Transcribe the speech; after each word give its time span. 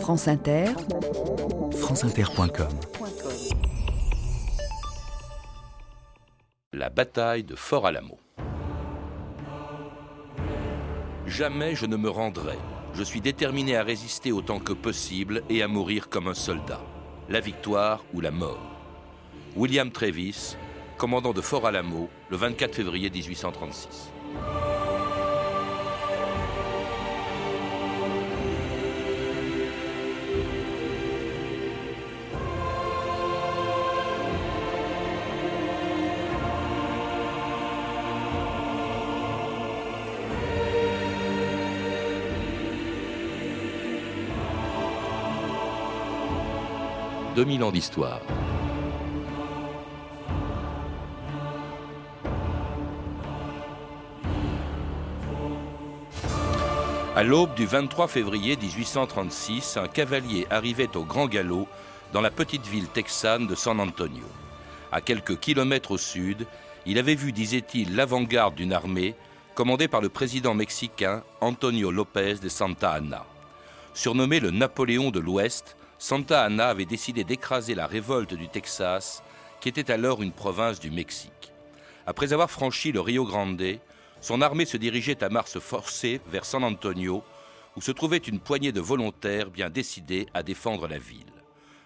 France 0.00 0.28
Inter, 0.28 0.66
franceinter.com 1.80 2.68
La 6.72 6.90
bataille 6.90 7.42
de 7.42 7.56
Fort 7.56 7.86
Alamo. 7.86 8.18
Jamais 11.26 11.74
je 11.74 11.86
ne 11.86 11.96
me 11.96 12.08
rendrai. 12.08 12.58
Je 12.94 13.02
suis 13.02 13.20
déterminé 13.20 13.76
à 13.76 13.82
résister 13.82 14.30
autant 14.30 14.60
que 14.60 14.72
possible 14.72 15.42
et 15.48 15.62
à 15.62 15.68
mourir 15.68 16.08
comme 16.08 16.28
un 16.28 16.34
soldat. 16.34 16.80
La 17.28 17.40
victoire 17.40 18.04
ou 18.14 18.20
la 18.20 18.30
mort. 18.30 18.60
William 19.56 19.90
Travis, 19.90 20.56
commandant 20.96 21.32
de 21.32 21.40
Fort 21.40 21.66
Alamo, 21.66 22.08
le 22.30 22.36
24 22.36 22.74
février 22.74 23.10
1836. 23.10 24.12
«2000 47.36 47.64
ans 47.64 47.70
d'histoire. 47.70 48.22
À 57.14 57.22
l'aube 57.22 57.54
du 57.54 57.66
23 57.66 58.08
février 58.08 58.56
1836, 58.56 59.76
un 59.76 59.86
cavalier 59.86 60.46
arrivait 60.48 60.96
au 60.96 61.04
grand 61.04 61.26
galop 61.26 61.68
dans 62.14 62.22
la 62.22 62.30
petite 62.30 62.66
ville 62.66 62.88
texane 62.88 63.46
de 63.46 63.54
San 63.54 63.80
Antonio. 63.80 64.24
À 64.90 65.02
quelques 65.02 65.38
kilomètres 65.38 65.90
au 65.90 65.98
sud, 65.98 66.46
il 66.86 66.98
avait 66.98 67.14
vu, 67.16 67.32
disait-il, 67.32 67.96
l'avant-garde 67.96 68.54
d'une 68.54 68.72
armée 68.72 69.14
commandée 69.54 69.88
par 69.88 70.00
le 70.00 70.08
président 70.08 70.54
mexicain 70.54 71.22
Antonio 71.42 71.90
López 71.90 72.36
de 72.36 72.48
Santa 72.48 72.92
Anna. 72.92 73.26
Surnommé 73.92 74.40
le 74.40 74.50
Napoléon 74.50 75.10
de 75.10 75.20
l'Ouest, 75.20 75.75
Santa 75.98 76.42
Anna 76.42 76.68
avait 76.68 76.84
décidé 76.84 77.24
d'écraser 77.24 77.74
la 77.74 77.86
révolte 77.86 78.34
du 78.34 78.48
Texas, 78.48 79.22
qui 79.60 79.70
était 79.70 79.90
alors 79.90 80.22
une 80.22 80.32
province 80.32 80.78
du 80.78 80.90
Mexique. 80.90 81.52
Après 82.06 82.34
avoir 82.34 82.50
franchi 82.50 82.92
le 82.92 83.00
Rio 83.00 83.24
Grande, 83.24 83.62
son 84.20 84.42
armée 84.42 84.66
se 84.66 84.76
dirigeait 84.76 85.24
à 85.24 85.30
marche 85.30 85.58
forcée 85.58 86.20
vers 86.28 86.44
San 86.44 86.64
Antonio, 86.64 87.24
où 87.76 87.80
se 87.80 87.92
trouvait 87.92 88.18
une 88.18 88.40
poignée 88.40 88.72
de 88.72 88.80
volontaires 88.80 89.50
bien 89.50 89.70
décidés 89.70 90.26
à 90.34 90.42
défendre 90.42 90.86
la 90.86 90.98
ville. 90.98 91.32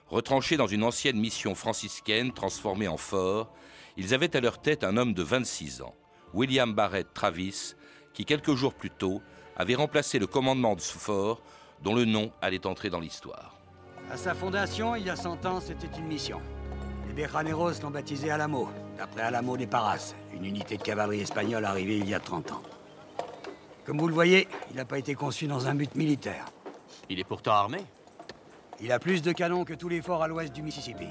Retranchés 0.08 0.56
dans 0.56 0.66
une 0.66 0.82
ancienne 0.82 1.18
mission 1.18 1.54
franciscaine 1.54 2.32
transformée 2.32 2.88
en 2.88 2.96
fort, 2.96 3.52
ils 3.96 4.12
avaient 4.12 4.36
à 4.36 4.40
leur 4.40 4.60
tête 4.60 4.82
un 4.82 4.96
homme 4.96 5.14
de 5.14 5.22
26 5.22 5.82
ans, 5.82 5.94
William 6.34 6.74
Barrett 6.74 7.06
Travis, 7.14 7.74
qui 8.12 8.24
quelques 8.24 8.54
jours 8.54 8.74
plus 8.74 8.90
tôt 8.90 9.22
avait 9.56 9.76
remplacé 9.76 10.18
le 10.18 10.26
commandement 10.26 10.74
de 10.74 10.80
ce 10.80 10.98
fort, 10.98 11.42
dont 11.82 11.94
le 11.94 12.04
nom 12.04 12.32
allait 12.42 12.66
entrer 12.66 12.90
dans 12.90 13.00
l'histoire. 13.00 13.59
À 14.10 14.16
sa 14.16 14.34
fondation, 14.34 14.96
il 14.96 15.04
y 15.04 15.10
a 15.10 15.14
100 15.14 15.46
ans, 15.46 15.60
c'était 15.60 15.86
une 15.96 16.06
mission. 16.06 16.40
Les 17.06 17.12
Bejaneros 17.14 17.80
l'ont 17.80 17.90
baptisé 17.90 18.28
Alamo, 18.32 18.68
d'après 18.98 19.22
Alamo 19.22 19.56
de 19.56 19.66
Parras, 19.66 20.14
une 20.34 20.44
unité 20.44 20.76
de 20.76 20.82
cavalerie 20.82 21.20
espagnole 21.20 21.64
arrivée 21.64 21.98
il 21.98 22.08
y 22.08 22.14
a 22.14 22.18
30 22.18 22.50
ans. 22.50 22.62
Comme 23.86 23.98
vous 23.98 24.08
le 24.08 24.14
voyez, 24.14 24.48
il 24.70 24.76
n'a 24.76 24.84
pas 24.84 24.98
été 24.98 25.14
conçu 25.14 25.46
dans 25.46 25.68
un 25.68 25.76
but 25.76 25.94
militaire. 25.94 26.46
Il 27.08 27.20
est 27.20 27.24
pourtant 27.24 27.52
armé. 27.52 27.78
Il 28.80 28.90
a 28.90 28.98
plus 28.98 29.22
de 29.22 29.30
canons 29.30 29.64
que 29.64 29.74
tous 29.74 29.88
les 29.88 30.02
forts 30.02 30.24
à 30.24 30.28
l'ouest 30.28 30.52
du 30.52 30.62
Mississippi. 30.62 31.08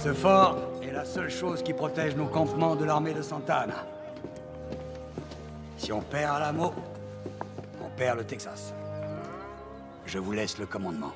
Ce 0.00 0.14
fort 0.14 0.56
est 0.82 0.92
la 0.92 1.04
seule 1.04 1.30
chose 1.30 1.62
qui 1.62 1.74
protège 1.74 2.16
nos 2.16 2.26
campements 2.26 2.74
de 2.74 2.86
l'armée 2.86 3.12
de 3.12 3.22
Santa 3.22 3.58
Anna. 3.58 3.86
Si 5.76 5.92
on 5.92 6.00
perd 6.00 6.36
Alamo, 6.36 6.72
on 7.84 7.90
perd 7.96 8.18
le 8.18 8.24
Texas. 8.24 8.72
Je 10.08 10.18
vous 10.18 10.32
laisse 10.32 10.56
le 10.58 10.64
commandement. 10.64 11.12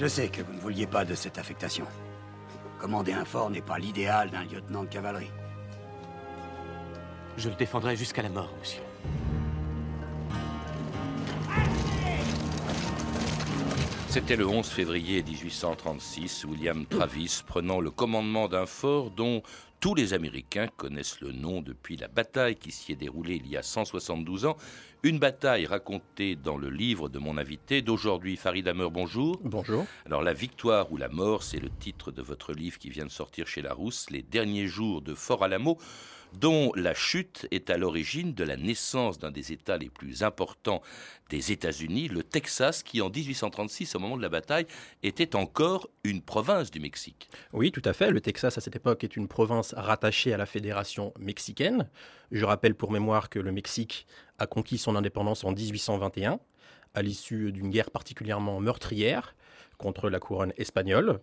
Je 0.00 0.06
sais 0.06 0.28
que 0.28 0.40
vous 0.40 0.54
ne 0.54 0.60
vouliez 0.60 0.86
pas 0.86 1.04
de 1.04 1.14
cette 1.14 1.36
affectation. 1.36 1.84
Commander 2.80 3.12
un 3.12 3.26
fort 3.26 3.50
n'est 3.50 3.60
pas 3.60 3.78
l'idéal 3.78 4.30
d'un 4.30 4.44
lieutenant 4.44 4.84
de 4.84 4.88
cavalerie. 4.88 5.30
Je 7.36 7.50
le 7.50 7.54
défendrai 7.54 7.96
jusqu'à 7.96 8.22
la 8.22 8.30
mort, 8.30 8.50
monsieur. 8.58 8.80
C'était 14.08 14.36
le 14.36 14.46
11 14.46 14.66
février 14.66 15.22
1836, 15.22 16.46
William 16.46 16.86
Travis 16.86 17.42
prenant 17.46 17.80
le 17.80 17.90
commandement 17.90 18.48
d'un 18.48 18.66
fort 18.66 19.10
dont 19.10 19.42
tous 19.82 19.96
les 19.96 20.14
Américains 20.14 20.68
connaissent 20.76 21.20
le 21.20 21.32
nom 21.32 21.60
depuis 21.60 21.96
la 21.96 22.06
bataille 22.06 22.54
qui 22.54 22.70
s'y 22.70 22.92
est 22.92 22.96
déroulée 22.96 23.42
il 23.44 23.48
y 23.48 23.56
a 23.56 23.64
172 23.64 24.46
ans. 24.46 24.56
Une 25.02 25.18
bataille 25.18 25.66
racontée 25.66 26.36
dans 26.36 26.56
le 26.56 26.70
livre 26.70 27.08
de 27.08 27.18
mon 27.18 27.36
invité 27.36 27.82
d'aujourd'hui, 27.82 28.36
Farid 28.36 28.68
Hammer, 28.68 28.86
bonjour. 28.92 29.40
Bonjour. 29.42 29.84
Alors, 30.06 30.22
La 30.22 30.34
victoire 30.34 30.92
ou 30.92 30.98
la 30.98 31.08
mort, 31.08 31.42
c'est 31.42 31.58
le 31.58 31.68
titre 31.68 32.12
de 32.12 32.22
votre 32.22 32.52
livre 32.52 32.78
qui 32.78 32.90
vient 32.90 33.06
de 33.06 33.10
sortir 33.10 33.48
chez 33.48 33.60
Larousse, 33.60 34.08
Les 34.10 34.22
derniers 34.22 34.68
jours 34.68 35.02
de 35.02 35.14
Fort 35.14 35.42
Alamo 35.42 35.78
dont 36.34 36.72
la 36.74 36.94
chute 36.94 37.46
est 37.50 37.70
à 37.70 37.76
l'origine 37.76 38.34
de 38.34 38.44
la 38.44 38.56
naissance 38.56 39.18
d'un 39.18 39.30
des 39.30 39.52
États 39.52 39.78
les 39.78 39.90
plus 39.90 40.22
importants 40.22 40.82
des 41.30 41.52
États-Unis, 41.52 42.08
le 42.08 42.22
Texas, 42.22 42.82
qui 42.82 43.00
en 43.00 43.08
1836, 43.08 43.94
au 43.94 43.98
moment 43.98 44.16
de 44.16 44.22
la 44.22 44.28
bataille, 44.28 44.66
était 45.02 45.34
encore 45.34 45.88
une 46.04 46.20
province 46.20 46.70
du 46.70 46.80
Mexique. 46.80 47.30
Oui, 47.52 47.72
tout 47.72 47.82
à 47.84 47.92
fait. 47.92 48.10
Le 48.10 48.20
Texas, 48.20 48.58
à 48.58 48.60
cette 48.60 48.76
époque, 48.76 49.04
est 49.04 49.16
une 49.16 49.28
province 49.28 49.74
rattachée 49.74 50.34
à 50.34 50.36
la 50.36 50.46
fédération 50.46 51.14
mexicaine. 51.18 51.88
Je 52.32 52.44
rappelle 52.44 52.74
pour 52.74 52.92
mémoire 52.92 53.30
que 53.30 53.38
le 53.38 53.52
Mexique 53.52 54.06
a 54.38 54.46
conquis 54.46 54.78
son 54.78 54.96
indépendance 54.96 55.44
en 55.44 55.52
1821, 55.52 56.38
à 56.94 57.02
l'issue 57.02 57.52
d'une 57.52 57.70
guerre 57.70 57.90
particulièrement 57.90 58.60
meurtrière 58.60 59.34
contre 59.78 60.10
la 60.10 60.18
couronne 60.18 60.52
espagnole. 60.56 61.20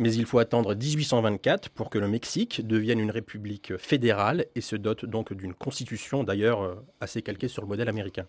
Mais 0.00 0.14
il 0.14 0.26
faut 0.26 0.38
attendre 0.38 0.76
1824 0.76 1.70
pour 1.70 1.90
que 1.90 1.98
le 1.98 2.06
Mexique 2.06 2.64
devienne 2.64 3.00
une 3.00 3.10
république 3.10 3.76
fédérale 3.78 4.46
et 4.54 4.60
se 4.60 4.76
dote 4.76 5.04
donc 5.04 5.32
d'une 5.32 5.54
constitution 5.54 6.22
d'ailleurs 6.22 6.62
euh, 6.62 6.76
assez 7.00 7.20
calquée 7.20 7.48
sur 7.48 7.62
le 7.62 7.68
modèle 7.68 7.88
américain. 7.88 8.24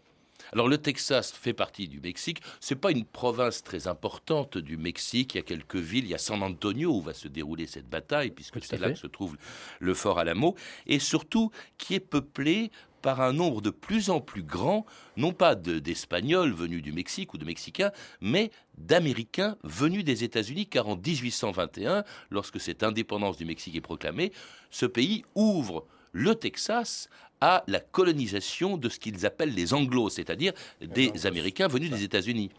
Alors 0.52 0.68
le 0.68 0.80
Texas 0.80 1.32
fait 1.32 1.54
partie 1.54 1.88
du 1.88 2.00
Mexique. 2.00 2.42
C'est 2.60 2.76
pas 2.76 2.90
une 2.90 3.06
province 3.06 3.64
très 3.64 3.88
importante 3.88 4.58
du 4.58 4.78
Mexique. 4.78 5.36
Il 5.36 5.38
y 5.38 5.42
a 5.42 5.44
quelques 5.44 5.76
villes. 5.76 6.06
Il 6.06 6.10
y 6.10 6.16
a 6.16 6.18
San 6.18 6.42
Antonio 6.42 6.92
où 6.92 7.02
va 7.02 7.14
se 7.14 7.28
dérouler 7.28 7.68
cette 7.68 7.88
bataille, 7.88 8.32
puisque 8.32 8.64
c'est 8.64 8.80
là 8.80 8.90
que 8.90 8.98
se 8.98 9.06
trouve 9.06 9.38
le 9.80 9.94
fort 9.94 10.18
Alamo, 10.18 10.56
et 10.88 10.98
surtout 10.98 11.52
qui 11.78 11.94
est 11.94 12.00
peuplé 12.00 12.72
par 13.02 13.22
un 13.22 13.34
nombre 13.34 13.62
de 13.62 13.70
plus 13.70 14.10
en 14.10 14.22
plus 14.22 14.44
grand, 14.44 14.86
non 15.18 15.34
pas 15.34 15.56
d'Espagnols 15.56 16.54
venus 16.54 16.82
du 16.82 16.92
Mexique 16.92 17.34
ou 17.34 17.38
de 17.38 17.46
Mexicains, 17.46 17.92
mais 18.22 18.52
d'Américains 18.78 19.58
venus 19.64 20.04
des 20.04 20.24
États-Unis, 20.24 20.68
car 20.68 20.88
en 20.88 20.96
1821, 20.96 22.04
lorsque 22.30 22.60
cette 22.60 22.84
indépendance 22.84 23.38
du 23.38 23.46
Mexique 23.46 23.76
est 23.76 23.82
proclamée, 23.82 24.32
ce 24.70 24.86
pays 24.86 25.24
ouvre 25.36 25.86
le 26.12 26.36
Texas 26.36 27.10
à 27.42 27.64
la 27.68 27.80
colonisation 27.80 28.78
de 28.78 28.90
ce 28.90 29.00
qu'ils 29.00 29.26
appellent 29.26 29.54
les 29.54 29.74
Anglos, 29.74 30.10
c'est-à-dire 30.10 30.54
des 30.82 31.26
Américains 31.26 31.68
venus 31.68 31.90
des 31.90 32.04
États-Unis. 32.04 32.52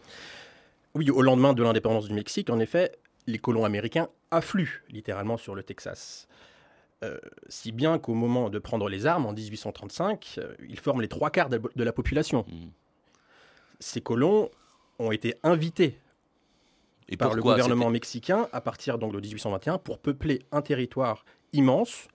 Oui, 0.93 1.09
au 1.09 1.21
lendemain 1.21 1.53
de 1.53 1.63
l'indépendance 1.63 2.07
du 2.07 2.13
Mexique, 2.13 2.49
en 2.49 2.59
effet, 2.59 2.91
les 3.27 3.37
colons 3.37 3.63
américains 3.63 4.09
affluent 4.31 4.83
littéralement 4.89 5.37
sur 5.37 5.55
le 5.55 5.63
Texas. 5.63 6.27
Euh, 7.03 7.17
si 7.49 7.71
bien 7.71 7.97
qu'au 7.97 8.13
moment 8.13 8.49
de 8.51 8.59
prendre 8.59 8.87
les 8.87 9.07
armes 9.07 9.25
en 9.25 9.33
1835, 9.33 10.35
euh, 10.37 10.53
ils 10.69 10.79
forment 10.79 11.01
les 11.01 11.07
trois 11.07 11.31
quarts 11.31 11.49
de, 11.49 11.59
la 11.83 11.93
population. 11.93 12.45
Mmh. 12.47 12.67
Ces 13.79 14.01
colons 14.01 14.51
ont 14.99 15.11
été 15.11 15.33
invités 15.41 15.99
Et 17.09 17.17
par 17.17 17.33
le 17.33 17.41
gouvernement 17.41 17.89
mexicain 17.89 18.47
à 18.53 18.61
partir 18.61 18.99
donc 18.99 19.13
de 19.13 19.19
1821 19.19 19.79
pour 19.79 19.97
peupler 19.97 20.43
un 20.51 20.61
territoire 20.61 21.25
immense 21.53 22.07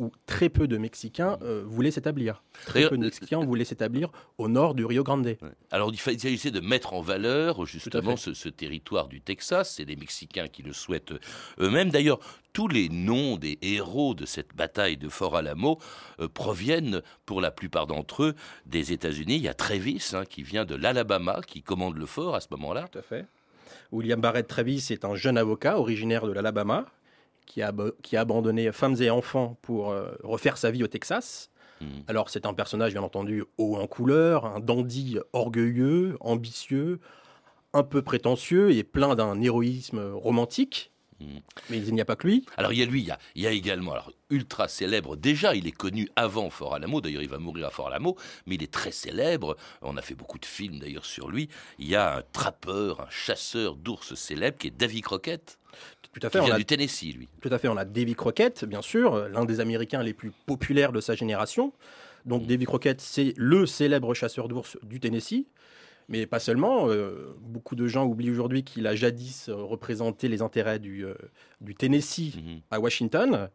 où 0.00 0.10
très 0.26 0.48
peu 0.48 0.66
de 0.66 0.76
Mexicains 0.76 1.38
euh, 1.42 1.62
voulaient 1.64 1.90
s'établir. 1.90 2.42
Très 2.66 2.88
peu 2.88 2.96
de 2.96 3.04
Mexicains 3.04 3.44
voulaient 3.44 3.64
s'établir 3.64 4.10
au 4.38 4.48
nord 4.48 4.74
du 4.74 4.84
Rio 4.84 5.04
Grande. 5.04 5.36
Alors 5.70 5.90
il 5.92 5.98
s'agissait 5.98 6.50
de 6.50 6.60
mettre 6.60 6.94
en 6.94 7.00
valeur 7.00 7.64
justement 7.64 8.16
ce, 8.16 8.48
territoire 8.48 9.08
du 9.08 9.20
Texas. 9.20 9.74
C'est 9.76 9.84
les 9.84 9.96
Mexicains 9.96 10.48
qui 10.48 10.62
le 10.62 10.72
souhaitent 10.72 11.14
eux-mêmes. 11.60 11.90
D'ailleurs, 11.90 12.18
tous 12.52 12.68
les 12.68 12.88
noms 12.88 13.36
des 13.36 13.58
héros 13.62 14.14
de 14.14 14.26
cette 14.26 14.54
bataille 14.54 14.96
de 14.96 15.08
Fort 15.08 15.36
Alamo 15.36 15.78
euh, 16.20 16.28
proviennent 16.28 17.02
pour 17.24 17.40
la 17.40 17.50
plupart 17.50 17.86
d'entre 17.86 18.24
eux 18.24 18.34
des 18.66 18.92
États-Unis. 18.92 19.36
Il 19.36 19.42
y 19.42 19.48
a 19.48 19.54
Travis 19.54 20.10
hein, 20.12 20.24
qui 20.24 20.42
vient 20.42 20.64
de 20.64 20.74
l'Alabama, 20.74 21.40
qui 21.46 21.62
commande 21.62 21.96
le 21.96 22.06
fort 22.06 22.34
à 22.34 22.40
ce 22.40 22.48
moment-là. 22.50 22.88
Tout 22.90 22.98
à 22.98 23.02
fait. 23.02 23.26
William 23.92 24.20
Barrett 24.20 24.46
Travis 24.46 24.88
est 24.90 25.04
un 25.04 25.14
jeune 25.14 25.38
avocat 25.38 25.78
originaire 25.78 26.26
de 26.26 26.32
l'Alabama 26.32 26.86
qui 27.46 27.62
a, 27.62 27.72
qui 28.02 28.16
a 28.16 28.20
abandonné 28.20 28.72
femmes 28.72 28.96
et 29.00 29.10
enfants 29.10 29.56
pour 29.62 29.90
euh, 29.90 30.12
refaire 30.22 30.56
sa 30.56 30.70
vie 30.70 30.82
au 30.82 30.88
Texas. 30.88 31.50
Mhm. 31.80 32.04
Alors 32.08 32.30
c'est 32.30 32.46
un 32.46 32.54
personnage 32.54 32.92
bien 32.92 33.02
entendu 33.02 33.44
haut 33.58 33.76
en 33.76 33.86
couleur, 33.86 34.46
un 34.46 34.60
dandy 34.60 35.18
orgueilleux, 35.32 36.16
ambitieux, 36.20 37.00
un 37.72 37.82
peu 37.82 38.02
prétentieux 38.02 38.72
et 38.72 38.84
plein 38.84 39.14
d'un 39.14 39.40
héroïsme 39.40 40.12
romantique. 40.12 40.92
Mhm. 41.20 41.40
Mais 41.70 41.78
il 41.78 41.94
n'y 41.94 42.00
a 42.00 42.04
pas 42.04 42.16
que 42.16 42.26
lui. 42.26 42.44
Alors 42.56 42.72
il 42.72 42.78
y 42.78 42.82
a 42.82 42.86
lui, 42.86 43.00
il 43.02 43.06
y 43.06 43.10
a, 43.10 43.18
il 43.34 43.42
y 43.42 43.46
a 43.46 43.50
également, 43.50 43.92
alors 43.92 44.12
ultra 44.30 44.66
célèbre, 44.66 45.16
déjà 45.16 45.54
il 45.54 45.66
est 45.66 45.72
connu 45.72 46.08
avant 46.16 46.50
Fort 46.50 46.74
Alamo, 46.74 47.00
d'ailleurs 47.00 47.22
il 47.22 47.28
va 47.28 47.38
mourir 47.38 47.66
à 47.66 47.70
Fort 47.70 47.88
Alamo, 47.88 48.16
mais 48.46 48.56
il 48.56 48.62
est 48.62 48.72
très 48.72 48.90
célèbre, 48.90 49.56
on 49.82 49.96
a 49.96 50.02
fait 50.02 50.16
beaucoup 50.16 50.38
de 50.38 50.46
films 50.46 50.80
d'ailleurs 50.80 51.04
sur 51.04 51.30
lui, 51.30 51.48
il 51.78 51.88
y 51.88 51.94
a 51.94 52.16
un 52.16 52.22
trappeur, 52.32 53.00
un 53.00 53.10
chasseur 53.10 53.76
d'ours 53.76 54.14
célèbre 54.14 54.58
qui 54.58 54.68
est 54.68 54.76
Davy 54.76 55.02
Crockett, 55.02 55.58
Tout 56.14 56.26
à 56.26 56.30
qui 56.30 56.32
fait, 56.36 56.40
on 56.40 56.44
vient 56.46 56.54
a, 56.54 56.58
du 56.58 56.64
Tennessee 56.64 57.14
lui. 57.14 57.28
tout 57.40 57.48
à 57.52 57.58
fait, 57.58 57.68
on 57.68 57.76
a 57.76 57.84
Davy 57.84 58.14
Crockett, 58.14 58.64
bien 58.64 58.82
sûr, 58.82 59.14
euh, 59.14 59.28
l'un 59.28 59.44
des 59.44 59.60
Américains 59.60 60.02
les 60.02 60.14
plus 60.14 60.32
populaires 60.46 60.92
de 60.92 61.00
sa 61.00 61.14
génération. 61.14 61.72
Donc 62.24 62.42
Mhm. 62.42 62.48
Davy 62.48 62.64
Crockett, 62.64 63.00
c'est 63.00 63.34
le 63.36 63.66
célèbre 63.66 64.14
chasseur 64.14 64.48
d'ours 64.48 64.78
du 64.82 65.00
Tennessee. 65.00 65.46
Mais 66.08 66.26
pas 66.26 66.38
seulement, 66.38 66.88
euh, 66.88 67.34
beaucoup 67.40 67.74
de 67.76 67.86
gens 67.86 68.04
oublient 68.04 68.30
aujourd'hui 68.30 68.62
qu'il 68.62 68.86
a 68.86 68.94
jadis 68.94 69.48
euh, 69.48 69.54
représenté 69.54 70.28
les 70.28 70.42
intérêts 70.42 70.78
du, 70.78 71.04
euh, 71.04 71.14
du 71.62 71.74
Tennessee 71.74 72.34
Mhm. 72.36 72.60
à 72.70 72.78
Washington. 72.80 73.48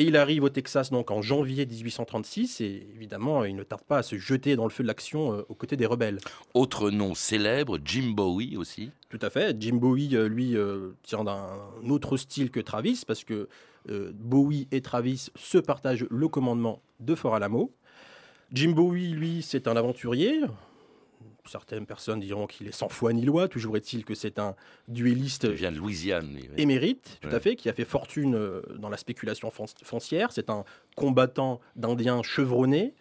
Et 0.00 0.04
il 0.04 0.16
arrive 0.16 0.44
au 0.44 0.48
Texas 0.48 0.90
donc 0.90 1.10
en 1.10 1.22
janvier 1.22 1.66
1836 1.66 2.60
et 2.60 2.86
évidemment 2.94 3.44
il 3.44 3.56
ne 3.56 3.64
tarde 3.64 3.82
pas 3.82 3.98
à 3.98 4.02
se 4.04 4.16
jeter 4.16 4.54
dans 4.54 4.62
le 4.62 4.70
feu 4.70 4.84
de 4.84 4.88
l'action 4.88 5.32
euh, 5.32 5.46
aux 5.48 5.54
côtés 5.54 5.76
des 5.76 5.86
rebelles. 5.86 6.20
Autre 6.54 6.92
nom 6.92 7.16
célèbre, 7.16 7.78
Jim 7.84 8.12
Bowie 8.14 8.56
aussi. 8.56 8.92
Tout 9.08 9.18
à 9.22 9.28
fait. 9.28 9.56
Jim 9.58 9.74
Bowie, 9.74 10.14
euh, 10.14 10.28
lui, 10.28 10.56
euh, 10.56 10.90
tient 11.02 11.24
d'un 11.24 11.48
autre 11.88 12.16
style 12.16 12.52
que 12.52 12.60
Travis 12.60 13.02
parce 13.06 13.24
que 13.24 13.48
euh, 13.90 14.12
Bowie 14.14 14.68
et 14.70 14.82
Travis 14.82 15.30
se 15.34 15.58
partagent 15.58 16.06
le 16.10 16.28
commandement 16.28 16.80
de 17.00 17.16
Fort 17.16 17.34
Alamo. 17.34 17.72
Jim 18.52 18.70
Bowie, 18.70 19.08
lui, 19.08 19.42
c'est 19.42 19.66
un 19.66 19.76
aventurier. 19.76 20.42
Certaines 21.48 21.86
personnes 21.86 22.20
diront 22.20 22.46
qu'il 22.46 22.68
est 22.68 22.72
sans 22.72 22.88
foi 22.88 23.12
ni 23.12 23.24
loi. 23.24 23.48
Toujours 23.48 23.76
est-il 23.76 24.04
que 24.04 24.14
c'est 24.14 24.38
un 24.38 24.54
duelliste 24.86 25.44
Il 25.44 25.52
vient 25.52 25.72
de 25.72 25.78
Louisiane. 25.78 26.28
lui, 26.34 26.42
oui. 26.42 26.54
émérite, 26.62 27.18
tout 27.20 27.28
Ouais. 27.28 27.34
à 27.34 27.40
fait, 27.40 27.56
qui 27.56 27.68
a 27.68 27.72
fait 27.72 27.84
fortune 27.84 28.34
euh, 28.34 28.60
dans 28.78 28.88
la 28.88 28.96
spéculation 28.96 29.50
fon- 29.50 29.64
foncière. 29.82 30.30
C'est 30.32 30.50
un 30.50 30.64
combattant 30.96 31.60
d'Indiens 31.76 32.22
chevronné. 32.22 32.94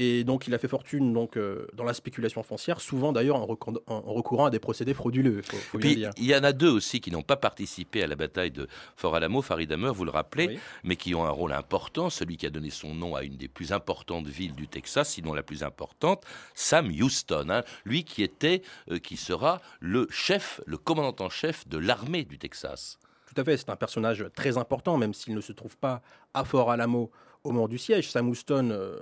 Et 0.00 0.22
donc, 0.22 0.46
il 0.46 0.54
a 0.54 0.58
fait 0.58 0.68
fortune 0.68 1.12
donc, 1.12 1.36
euh, 1.36 1.66
dans 1.74 1.82
la 1.82 1.92
spéculation 1.92 2.44
foncière, 2.44 2.80
souvent 2.80 3.12
d'ailleurs 3.12 3.34
en, 3.36 3.46
recourant 3.46 4.46
à 4.46 4.50
des 4.50 4.60
procédés 4.60 4.94
frauduleux. 4.94 5.42
Faut, 5.42 5.56
faut 5.56 5.78
puis, 5.78 6.06
il 6.16 6.24
y 6.24 6.36
en 6.36 6.44
a 6.44 6.52
deux 6.52 6.70
aussi 6.70 7.00
qui 7.00 7.10
n'ont 7.10 7.22
pas 7.24 7.36
participé 7.36 8.04
à 8.04 8.06
la 8.06 8.14
bataille 8.14 8.52
de 8.52 8.68
Fort 8.94 9.16
Alamo, 9.16 9.42
Farid 9.42 9.72
Hammer, 9.72 9.90
vous 9.92 10.04
le 10.04 10.12
rappelez, 10.12 10.46
Oui. 10.46 10.58
mais 10.84 10.94
qui 10.94 11.16
ont 11.16 11.24
un 11.24 11.30
rôle 11.30 11.52
important, 11.52 12.10
celui 12.10 12.36
qui 12.36 12.46
a 12.46 12.50
donné 12.50 12.70
son 12.70 12.94
nom 12.94 13.16
à 13.16 13.24
une 13.24 13.36
des 13.36 13.48
plus 13.48 13.72
importantes 13.72 14.28
villes 14.28 14.54
du 14.54 14.68
Texas, 14.68 15.10
sinon 15.10 15.34
la 15.34 15.42
plus 15.42 15.64
importante, 15.64 16.22
Sam 16.54 16.88
Houston. 16.90 17.46
hein. 17.50 17.64
lui 17.84 18.04
qui 18.04 18.22
était, 18.22 18.62
euh, 18.92 18.98
qui 19.00 19.16
sera 19.16 19.60
le 19.80 20.06
chef, 20.10 20.60
le 20.66 20.78
commandant 20.78 21.24
en 21.24 21.28
chef 21.28 21.66
de 21.66 21.76
l'armée 21.76 22.24
du 22.24 22.38
Texas. 22.38 22.98
Tout 23.26 23.40
à 23.40 23.44
fait, 23.44 23.56
c'est 23.56 23.68
un 23.70 23.76
personnage 23.76 24.24
très 24.36 24.56
important, 24.58 24.96
même 24.96 25.12
s'il 25.12 25.34
ne 25.34 25.40
se 25.40 25.52
trouve 25.52 25.76
pas 25.76 26.02
à 26.34 26.44
Fort 26.44 26.70
Alamo 26.70 27.10
au 27.44 27.50
moment 27.50 27.68
du 27.68 27.78
siège. 27.78 28.10
Sam 28.10 28.28
Houston, 28.28 28.70
euh, 28.70 29.00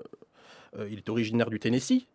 il 0.91 0.99
est 0.99 1.09
originaire 1.09 1.51
du 1.51 1.59
Tennessee, 1.59 2.07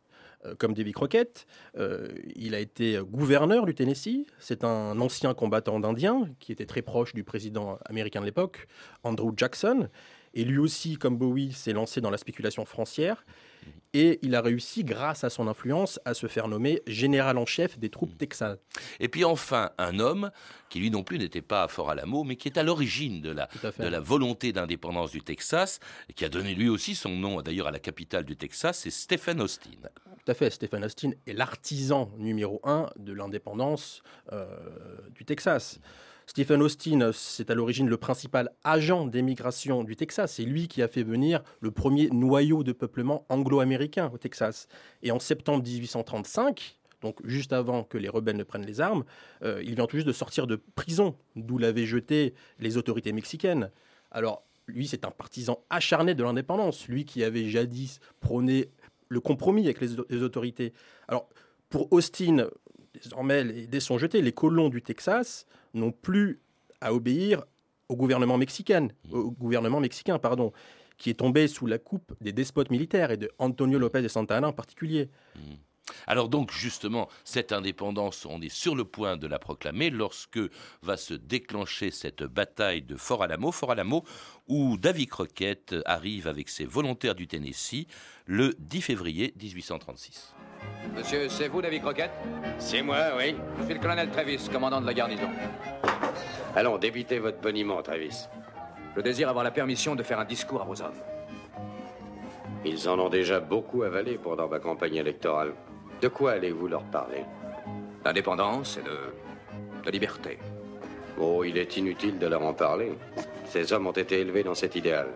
euh, 0.46 0.56
comme 0.58 0.74
Davy 0.74 0.92
Crockett. 0.92 1.46
Euh, 1.78 2.10
il 2.36 2.56
a 2.56 2.60
été 2.60 3.00
gouverneur 3.04 3.66
du 3.66 3.76
Tennessee. 3.76 4.26
C'est 4.40 4.64
un 4.64 5.00
ancien 5.00 5.34
combattant 5.34 5.80
d'Indiens 5.80 6.30
qui 6.40 6.52
était 6.52 6.66
très 6.66 6.82
proche 6.82 7.14
du 7.14 7.24
président 7.24 7.78
américain 7.86 8.22
de 8.22 8.26
l'époque, 8.26 8.68
Andrew 9.04 9.34
Jackson. 9.36 9.90
Et 10.34 10.44
lui 10.46 10.58
aussi, 10.58 10.98
comme 10.98 11.18
Bowie, 11.18 11.52
s'est 11.52 11.74
lancé 11.74 12.02
dans 12.02 12.10
la 12.10 12.18
spéculation 12.18 12.66
foncière. 12.66 13.26
Et 13.94 14.20
il 14.22 14.36
a 14.36 14.42
réussi, 14.42 14.86
grâce 14.86 15.26
à 15.26 15.30
son 15.30 15.48
influence, 15.48 16.00
à 16.06 16.14
se 16.14 16.28
faire 16.28 16.48
nommer 16.48 16.82
général 16.88 17.38
en 17.38 17.46
chef 17.46 17.78
des 17.78 17.90
troupes 17.90 18.18
texanes. 18.18 18.58
Et 19.02 19.10
puis 19.10 19.26
enfin, 19.26 19.72
un 19.78 20.00
homme 20.00 20.32
qui 20.70 20.80
lui 20.80 20.90
non 20.90 21.04
plus 21.04 21.18
n'était 21.18 21.42
pas 21.42 21.64
à 21.64 21.68
Fort 21.68 21.90
Alamo, 21.90 22.24
mais 22.24 22.38
qui 22.38 22.48
est 22.48 22.58
à 22.58 22.64
l'origine 22.64 23.22
de 23.22 23.32
la, 23.32 23.50
à 23.64 23.84
de 23.84 23.88
la 23.88 24.00
volonté 24.00 24.54
d'indépendance 24.54 25.12
du 25.12 25.22
Texas, 25.22 25.80
et 26.08 26.14
qui 26.14 26.24
a 26.24 26.30
donné 26.30 26.56
lui 26.56 26.70
aussi 26.70 26.96
son 26.96 27.10
nom 27.10 27.42
d'ailleurs 27.42 27.68
à 27.68 27.72
la 27.72 27.80
capitale 27.80 28.24
du 28.24 28.38
Texas, 28.38 28.80
c'est 28.80 28.92
Stephen 28.92 29.42
Austin. 29.42 29.72
Tout 30.24 30.32
à 30.32 30.34
fait, 30.36 30.50
Stephen 30.52 30.86
Austin 30.86 31.12
est 31.28 31.34
l'artisan 31.34 32.12
numéro 32.18 32.62
un 32.64 32.90
de 32.96 33.12
l'indépendance 33.12 34.04
euh, 34.32 34.46
du 35.10 35.26
Texas. 35.26 35.82
Stephen 36.32 36.62
Austin, 36.62 37.12
c'est 37.14 37.50
à 37.50 37.56
l'origine 37.56 37.90
le 37.90 37.98
principal 37.98 38.54
agent 38.64 39.06
d'émigration 39.06 39.84
du 39.84 39.98
Texas. 39.98 40.36
C'est 40.36 40.46
lui 40.46 40.70
qui 40.70 40.82
a 40.82 40.88
fait 40.88 41.04
venir 41.04 41.44
le 41.60 41.72
premier 41.72 42.08
noyau 42.10 42.64
de 42.64 42.72
peuplement 42.72 43.26
anglo-américain 43.28 44.10
au 44.14 44.18
Texas. 44.18 44.70
Et 45.04 45.12
en 45.12 45.20
septembre 45.20 45.62
1835, 45.62 46.80
donc 47.02 47.20
juste 47.26 47.52
avant 47.52 47.84
que 47.84 47.98
les 47.98 48.08
rebelles 48.08 48.38
ne 48.38 48.46
prennent 48.46 48.66
les 48.66 48.80
armes, 48.80 49.04
euh, 49.44 49.62
il 49.66 49.76
vient 49.76 49.88
tout 49.88 49.98
juste 49.98 50.08
de 50.08 50.14
sortir 50.14 50.48
de 50.48 50.56
prison, 50.56 51.18
d'où 51.36 51.58
l'avaient 51.58 51.86
jeté 51.86 52.34
les 52.60 52.78
autorités 52.78 53.12
mexicaines. 53.12 53.70
Alors, 54.10 54.46
lui, 54.68 54.88
c'est 54.88 55.04
un 55.04 55.12
partisan 55.12 55.66
acharné 55.70 56.16
de 56.16 56.24
l'indépendance, 56.24 56.88
lui 56.88 57.04
qui 57.04 57.26
avait 57.26 57.50
jadis 57.50 58.00
prôné 58.22 58.70
le 59.10 59.20
compromis 59.20 59.66
avec 59.66 59.82
les, 59.82 60.24
autorités. 60.24 60.72
Alors, 61.10 61.28
pour 61.68 61.92
Austin, 61.92 62.48
désormais, 62.94 63.44
les 63.44 63.68
dés 63.68 63.82
sont 63.82 63.98
jetés. 63.98 64.22
Les 64.22 64.32
colons 64.32 64.70
du 64.70 64.82
Texas 64.82 65.46
n'ont 65.74 65.92
plus 65.92 66.40
à 66.82 66.94
obéir 66.94 67.44
au 67.90 67.96
gouvernement 67.96 68.38
mexicain, 68.38 68.88
au 69.12 69.32
gouvernement 69.32 69.80
mexicain, 69.80 70.18
pardon, 70.18 70.52
qui 70.98 71.10
est 71.10 71.16
tombé 71.16 71.48
sous 71.48 71.66
la 71.66 71.78
coupe 71.78 72.14
des 72.22 72.32
despotes 72.32 72.70
militaires 72.72 73.12
et 73.12 73.18
de 73.18 73.30
Antonio 73.38 73.80
Lopez 73.80 74.02
de 74.02 74.08
Santa 74.08 74.38
Anna 74.38 74.48
en 74.50 74.54
particulier. 74.54 75.10
Alors 76.08 76.30
donc 76.30 76.52
justement, 76.52 77.10
cette 77.24 77.52
indépendance, 77.52 78.26
on 78.26 78.42
est 78.42 78.54
sur 78.54 78.76
le 78.76 78.86
point 78.86 79.18
de 79.18 79.28
la 79.28 79.40
proclamer 79.40 79.90
lorsque 79.90 80.40
va 80.82 80.98
se 80.98 81.14
déclencher 81.14 81.92
cette 81.92 82.24
bataille 82.24 82.82
de 82.82 82.96
Fort 82.96 83.24
Alamo, 83.24 83.52
Fort 83.52 83.72
Alamo, 83.72 84.04
où 84.48 84.78
Davy 84.78 85.08
Crockett 85.08 85.76
arrive 85.86 86.28
avec 86.28 86.50
ses 86.50 86.66
volontaires 86.66 87.16
du 87.16 87.28
Tennessee 87.28 87.88
le 88.26 88.54
10 88.60 88.82
février 88.82 89.34
1836. 89.42 90.34
Monsieur, 90.96 91.30
c'est 91.30 91.48
vous, 91.48 91.62
David 91.62 91.82
Croquette? 91.82 92.12
C'est 92.60 92.82
moi, 92.82 93.12
oui. 93.18 93.36
Je 93.60 93.66
suis 93.66 93.74
le 93.74 93.80
colonel 93.80 94.10
Travis, 94.12 94.48
commandant 94.52 94.82
de 94.82 94.86
la 94.86 94.94
garnison. 94.94 95.30
Allons, 96.56 96.78
débitez 96.78 97.20
votre 97.20 97.40
boniment, 97.40 97.82
Travis. 97.82 98.28
Je 98.96 99.02
désire 99.02 99.30
avoir 99.30 99.44
la 99.44 99.52
permission 99.52 99.96
de 99.96 100.04
faire 100.04 100.20
un 100.20 100.26
discours 100.26 100.62
à 100.62 100.66
vos 100.66 100.82
hommes. 100.82 101.00
Ils 102.66 102.90
en 102.90 103.00
ont 103.00 103.10
déjà 103.10 103.40
beaucoup 103.40 103.84
avalé 103.84 104.18
pendant 104.18 104.48
ma 104.48 104.60
campagne 104.60 104.96
électorale. 104.96 105.54
De 106.02 106.08
quoi 106.08 106.32
allez-vous 106.32 106.68
leur 106.68 106.84
parler 106.84 107.24
D'indépendance 108.04 108.78
et 108.78 108.82
de... 108.82 109.84
de 109.86 109.92
liberté. 109.92 110.40
Oh, 111.20 111.44
il 111.44 111.58
est 111.58 111.78
inutile 111.78 112.18
de 112.18 112.26
leur 112.26 112.42
en 112.42 112.54
parler. 112.54 112.94
Ces 113.46 113.72
hommes 113.72 113.86
ont 113.86 113.92
été 113.92 114.20
élevés 114.20 114.44
dans 114.44 114.56
cet 114.56 114.76
idéal. 114.76 115.10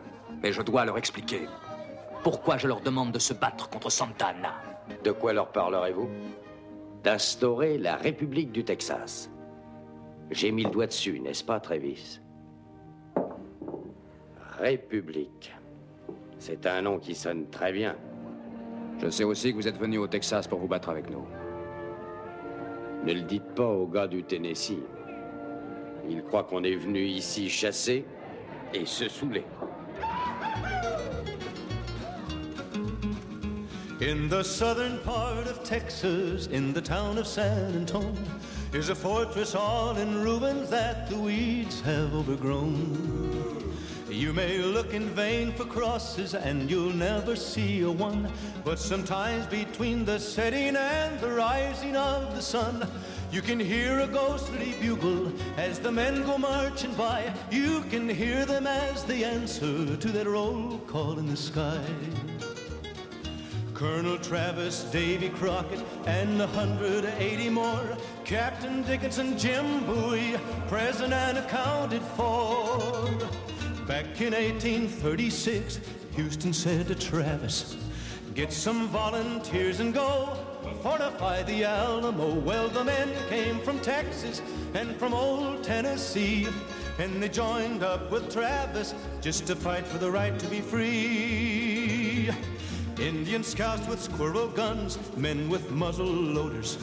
Mais 0.43 0.51
je 0.51 0.61
dois 0.61 0.85
leur 0.85 0.97
expliquer 0.97 1.47
pourquoi 2.23 2.57
je 2.57 2.67
leur 2.67 2.81
demande 2.81 3.11
de 3.11 3.19
se 3.19 3.33
battre 3.33 3.69
contre 3.69 3.89
Santana. 3.89 4.55
De 5.03 5.11
quoi 5.11 5.33
leur 5.33 5.51
parlerez-vous 5.51 6.09
D'instaurer 7.03 7.77
la 7.77 7.95
République 7.95 8.51
du 8.51 8.63
Texas. 8.63 9.31
J'ai 10.31 10.51
mis 10.51 10.63
le 10.63 10.71
doigt 10.71 10.87
dessus, 10.87 11.19
n'est-ce 11.19 11.43
pas, 11.43 11.59
Travis 11.59 12.19
République. 14.59 15.53
C'est 16.39 16.65
un 16.65 16.81
nom 16.81 16.99
qui 16.99 17.15
sonne 17.15 17.49
très 17.49 17.71
bien. 17.71 17.95
Je 19.05 19.11
sais 19.11 19.23
aussi 19.23 19.51
que 19.51 19.57
vous 19.57 19.67
êtes 19.67 19.77
venu 19.77 19.99
au 19.99 20.07
Texas 20.07 20.47
pour 20.47 20.57
vous 20.57 20.67
battre 20.67 20.89
avec 20.89 21.11
nous. 21.11 21.27
Ne 23.05 23.13
le 23.13 23.21
dites 23.21 23.53
pas 23.53 23.67
aux 23.67 23.85
gars 23.85 24.07
du 24.07 24.23
Tennessee. 24.23 24.81
Ils 26.09 26.23
croient 26.23 26.43
qu'on 26.43 26.63
est 26.63 26.75
venu 26.75 27.05
ici 27.05 27.47
chasser 27.47 28.03
et 28.73 28.83
se 28.87 29.07
saouler. 29.07 29.43
In 34.01 34.27
the 34.27 34.41
southern 34.41 34.97
part 35.03 35.47
of 35.47 35.63
Texas, 35.63 36.49
in 36.51 36.73
the 36.73 36.81
town 36.81 37.19
of 37.19 37.27
San 37.27 37.75
Antonio, 37.75 38.11
is 38.73 38.89
a 38.89 38.95
fortress 38.95 39.53
all 39.53 39.95
in 39.97 40.23
ruins 40.23 40.71
that 40.71 41.07
the 41.11 41.15
weeds 41.15 41.79
have 41.81 42.11
overgrown. 42.15 43.44
You 44.15 44.31
may 44.31 44.59
look 44.59 44.93
in 44.93 45.09
vain 45.09 45.51
for 45.51 45.65
crosses 45.65 46.35
and 46.35 46.71
you'll 46.71 46.95
never 46.95 47.35
see 47.35 47.81
a 47.81 47.91
one. 47.91 48.31
But 48.63 48.79
sometimes 48.79 49.45
between 49.47 50.05
the 50.05 50.19
setting 50.19 50.77
and 50.77 51.19
the 51.19 51.31
rising 51.31 51.97
of 51.97 52.33
the 52.33 52.41
sun, 52.41 52.87
you 53.29 53.41
can 53.41 53.59
hear 53.59 53.99
a 53.99 54.07
ghostly 54.07 54.73
bugle 54.79 55.33
as 55.57 55.79
the 55.79 55.91
men 55.91 56.23
go 56.23 56.37
marching 56.37 56.93
by. 56.93 57.33
You 57.51 57.81
can 57.89 58.07
hear 58.07 58.45
them 58.45 58.65
as 58.65 59.03
they 59.03 59.25
answer 59.25 59.97
to 59.97 60.07
that 60.13 60.27
roll 60.27 60.79
call 60.87 61.19
in 61.19 61.27
the 61.27 61.35
sky. 61.35 61.83
Colonel 63.73 64.17
Travis, 64.19 64.85
Davy 64.93 65.27
Crockett, 65.27 65.83
and 66.05 66.41
a 66.41 66.47
hundred 66.47 67.03
eighty 67.17 67.49
more. 67.49 67.97
Captain 68.23 68.81
Dickinson, 68.83 69.37
Jim 69.37 69.85
Bowie, 69.85 70.37
present 70.69 71.11
and 71.11 71.37
accounted 71.37 72.01
for. 72.01 73.11
Back 73.87 74.19
in 74.19 74.33
1836, 74.33 75.79
Houston 76.15 76.53
said 76.53 76.87
to 76.87 76.95
Travis, 76.95 77.77
Get 78.33 78.51
some 78.51 78.87
volunteers 78.87 79.79
and 79.79 79.93
go 79.93 80.35
fortify 80.81 81.43
the 81.43 81.65
Alamo. 81.65 82.33
Well, 82.33 82.67
the 82.67 82.83
men 82.83 83.11
came 83.29 83.59
from 83.59 83.79
Texas 83.79 84.41
and 84.73 84.95
from 84.95 85.13
old 85.13 85.63
Tennessee, 85.63 86.47
and 86.97 87.21
they 87.21 87.29
joined 87.29 87.83
up 87.83 88.09
with 88.09 88.33
Travis 88.33 88.95
just 89.21 89.45
to 89.47 89.55
fight 89.55 89.85
for 89.85 89.99
the 89.99 90.09
right 90.09 90.37
to 90.39 90.47
be 90.47 90.61
free. 90.61 92.31
Indian 92.99 93.43
scouts 93.43 93.87
with 93.87 94.01
squirrel 94.01 94.47
guns, 94.47 94.97
men 95.15 95.47
with 95.47 95.69
muzzle 95.69 96.07
loaders, 96.07 96.79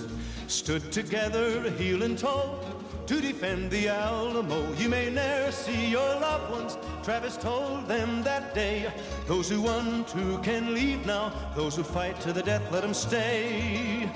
stood 0.47 0.93
together 0.93 1.69
heel 1.73 2.05
and 2.05 2.17
toe 2.17 2.61
to 3.07 3.21
defend 3.21 3.71
the 3.71 3.89
Alamo. 3.89 4.73
You 4.75 4.89
may 4.89 5.11
ne'er 5.11 5.51
see 5.53 5.91
your 5.91 6.21
loved 6.21 6.51
ones, 6.51 6.79
Travis 7.03 7.37
told 7.37 7.87
them 7.89 8.23
that 8.25 8.55
day. 8.55 8.87
Those 9.27 9.49
who 9.51 9.63
want 9.63 10.09
to 10.09 10.39
can 10.43 10.75
leave 10.75 11.05
now, 11.07 11.33
those 11.57 11.77
who 11.77 11.83
fight 11.85 12.21
to 12.21 12.33
the 12.33 12.43
death, 12.43 12.63
let 12.73 12.83
them 12.83 12.95
stay. 12.95 14.09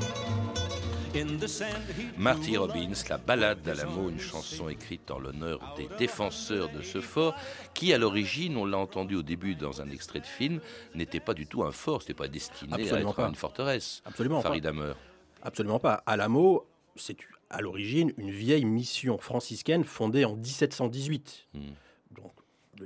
In 1.15 1.39
the 1.39 1.49
sand, 1.49 1.83
he 1.97 2.09
Marty 2.19 2.59
Robbins, 2.59 3.05
La 3.09 3.17
balade 3.17 3.63
d'Alamo, 3.63 4.11
une 4.11 4.19
chanson 4.21 4.69
écrite 4.69 5.11
en 5.11 5.19
l'honneur 5.19 5.59
des 5.75 5.89
défenseurs 5.99 6.69
de 6.69 6.83
ce 6.83 7.01
fort, 7.01 7.35
qui 7.73 7.95
à 7.95 7.99
l'origine, 7.99 8.59
on 8.59 8.67
l'a 8.67 8.77
entendu 8.77 9.15
au 9.17 9.23
début 9.23 9.55
dans 9.55 9.81
un 9.81 9.89
extrait 9.89 10.21
de 10.21 10.27
film, 10.27 10.61
n'était 10.95 11.21
pas 11.21 11.33
du 11.33 11.47
tout 11.47 11.63
un 11.65 11.73
fort, 11.73 12.03
c'était 12.03 12.13
pas 12.13 12.29
destiné 12.29 12.71
à 12.73 12.77
Absolument 12.77 13.11
être 13.11 13.17
pas. 13.17 13.29
une 13.29 13.35
forteresse. 13.35 14.03
Absolument 14.05 14.43
pas. 14.43 14.49
Farid 14.49 14.67
Hammer. 14.67 14.93
Absolument 15.43 15.79
pas. 15.79 16.03
Alamo, 16.05 16.67
c'est 16.97 17.15
à 17.51 17.61
l'origine 17.61 18.13
une 18.17 18.31
vieille 18.31 18.65
mission 18.65 19.19
franciscaine 19.19 19.85
fondée 19.85 20.25
en 20.25 20.37
1718. 20.37 21.47
Hmm. 21.55 21.61
Donc, 22.13 22.33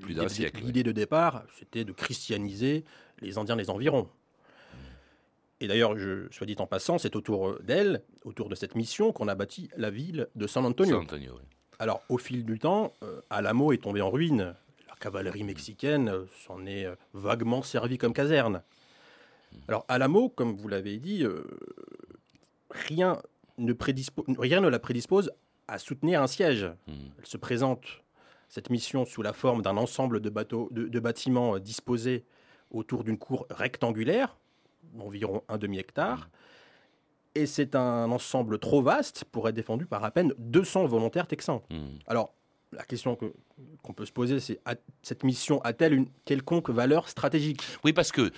l'idée- 0.07 0.29
siècle, 0.29 0.63
L'idée 0.63 0.83
de 0.83 0.93
départ, 0.93 1.45
c'était 1.59 1.85
de 1.85 1.93
christianiser 1.93 2.85
les 3.21 3.39
Indiens 3.39 3.57
des 3.57 3.71
environs. 3.71 4.09
Et 5.61 5.69
d'ailleurs, 5.69 5.97
je, 5.99 6.27
soit 6.31 6.47
dit 6.47 6.57
en 6.59 6.67
passant, 6.67 6.99
c'est 6.99 7.17
autour 7.17 7.61
d'elle, 7.61 8.03
autour 8.25 8.49
de 8.49 8.55
cette 8.55 8.75
mission, 8.75 9.13
qu'on 9.13 9.29
a 9.29 9.35
bâti 9.35 9.69
la 9.77 9.91
ville 9.91 10.29
de 10.35 10.47
San 10.47 10.65
Antonio. 10.65 10.95
San 10.95 11.03
Antonio, 11.03 11.35
oui. 11.37 11.45
Alors, 11.79 12.03
au 12.09 12.19
fil 12.19 12.45
du 12.45 12.59
temps, 12.59 12.93
euh, 13.03 13.21
Alamo 13.31 13.73
est 13.73 13.83
tombé 13.83 14.01
en 14.01 14.11
ruine. 14.11 14.55
La 14.89 14.95
cavalerie 15.01 15.45
mexicaine 15.45 16.09
euh, 16.09 16.25
s'en 16.47 16.65
est 16.67 16.87
euh, 16.87 16.95
vaguement 17.15 17.63
servi 17.63 17.99
comme 17.99 18.13
caserne. 18.13 18.63
Alors, 19.69 19.85
Alamo, 19.89 20.29
comme 20.29 20.55
vous 20.57 20.69
l'avez 20.69 20.99
dit, 20.99 21.25
rien, 22.71 23.21
ne 23.61 23.75
rien 24.39 24.61
ne 24.61 24.69
la 24.69 24.79
prédispose 24.79 25.31
à 25.69 25.79
soutenir 25.79 26.23
un 26.23 26.27
siège. 26.27 26.65
Hmm. 26.87 26.93
Elle 27.19 27.27
se 27.27 27.37
présente, 27.37 27.85
cette 28.49 28.71
mission, 28.71 29.05
sous 29.05 29.23
la 29.23 29.33
forme 29.33 29.63
d'un 29.63 29.77
ensemble 29.77 30.21
de, 30.21 30.31
bateaux, 30.31 30.69
de, 30.73 30.89
de 30.89 31.01
bâtiments 31.01 31.55
euh, 31.57 31.61
disposés 31.61 32.25
autour 32.71 33.05
d'une 33.05 33.19
cour 33.19 33.47
rectangulaire, 33.51 34.37
d'environ 34.95 35.43
un 35.49 35.59
demi-hectare. 35.59 36.29
Et 37.37 37.47
c'est 37.47 37.77
un 37.77 38.11
ensemble 38.11 38.59
trop 38.59 38.83
vaste 38.83 39.25
pour 39.31 39.49
être 39.49 39.55
défendu 39.55 39.87
par 39.87 40.03
à 40.05 40.11
peine 40.11 40.35
200 40.39 40.87
volontaires 40.87 41.29
texans. 41.29 41.61
Hmm. 41.71 41.87
Alors, 42.07 42.35
la 42.73 42.85
question 42.85 43.17
que- 43.17 43.33
qu'on 43.83 43.93
peut 43.93 44.07
se 44.07 44.13
poser, 44.13 44.39
c'est 44.41 44.61
cette 45.03 45.25
mission 45.25 45.61
a-t-elle 45.63 45.93
une 45.93 46.07
quelconque 46.25 46.71
valeur 46.71 47.09
stratégique? 47.09 47.63
Oui, 47.85 47.93
parce 47.93 48.11
que 48.13 48.31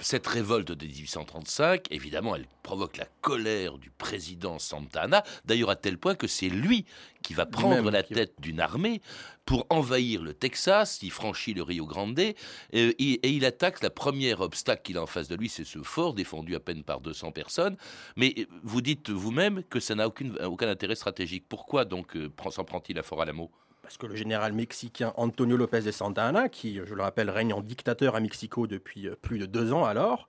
cette 0.00 0.26
révolte 0.26 0.72
de 0.72 0.86
1835, 0.86 1.86
évidemment, 1.90 2.36
elle 2.36 2.46
provoque 2.62 2.96
la 2.96 3.06
colère 3.20 3.78
du 3.78 3.90
président 3.90 4.58
Santa 4.58 5.02
Anna, 5.02 5.24
d'ailleurs 5.44 5.70
à 5.70 5.76
tel 5.76 5.98
point 5.98 6.14
que 6.14 6.26
c'est 6.26 6.48
lui 6.48 6.84
qui 7.22 7.34
va 7.34 7.46
prendre 7.46 7.90
la 7.90 8.02
tête 8.02 8.34
d'une 8.38 8.60
armée 8.60 9.00
pour 9.44 9.66
envahir 9.70 10.22
le 10.22 10.34
Texas, 10.34 11.00
il 11.02 11.10
franchit 11.10 11.54
le 11.54 11.62
Rio 11.62 11.86
Grande, 11.86 12.18
et, 12.18 12.34
et 12.72 13.28
il 13.28 13.44
attaque 13.44 13.82
la 13.82 13.90
première 13.90 14.40
obstacle 14.40 14.82
qu'il 14.82 14.98
a 14.98 15.02
en 15.02 15.06
face 15.06 15.28
de 15.28 15.36
lui, 15.36 15.48
c'est 15.48 15.64
ce 15.64 15.82
fort 15.82 16.14
défendu 16.14 16.54
à 16.54 16.60
peine 16.60 16.84
par 16.84 17.00
200 17.00 17.32
personnes. 17.32 17.76
Mais 18.16 18.34
euh, 18.38 18.44
vous 18.62 18.82
dites 18.82 19.10
vous-même 19.10 19.64
que 19.64 19.80
ça 19.80 19.94
n'a 19.94 20.06
aucun 20.06 20.68
intérêt 20.68 20.94
stratégique. 20.94 21.44
Pourquoi 21.48 21.84
donc 21.84 22.16
euh, 22.16 22.30
s'en 22.50 22.64
prend-il 22.64 22.98
à 22.98 23.02
Fort 23.02 23.22
Alamo? 23.22 23.50
Parce 23.88 23.96
que 23.96 24.06
le 24.06 24.16
général 24.16 24.52
mexicain 24.52 25.14
Antonio 25.16 25.56
López 25.56 25.80
de 25.80 25.90
Santa 25.90 26.26
Anna, 26.26 26.50
qui, 26.50 26.78
je 26.84 26.94
le 26.94 27.00
rappelle, 27.00 27.30
règne 27.30 27.54
en 27.54 27.62
dictateur 27.62 28.16
à 28.16 28.20
Mexico 28.20 28.66
depuis 28.66 29.08
euh, 29.08 29.16
plus 29.22 29.38
de 29.38 29.46
deux 29.46 29.72
ans 29.72 29.86
alors, 29.86 30.28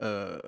euh, 0.00 0.38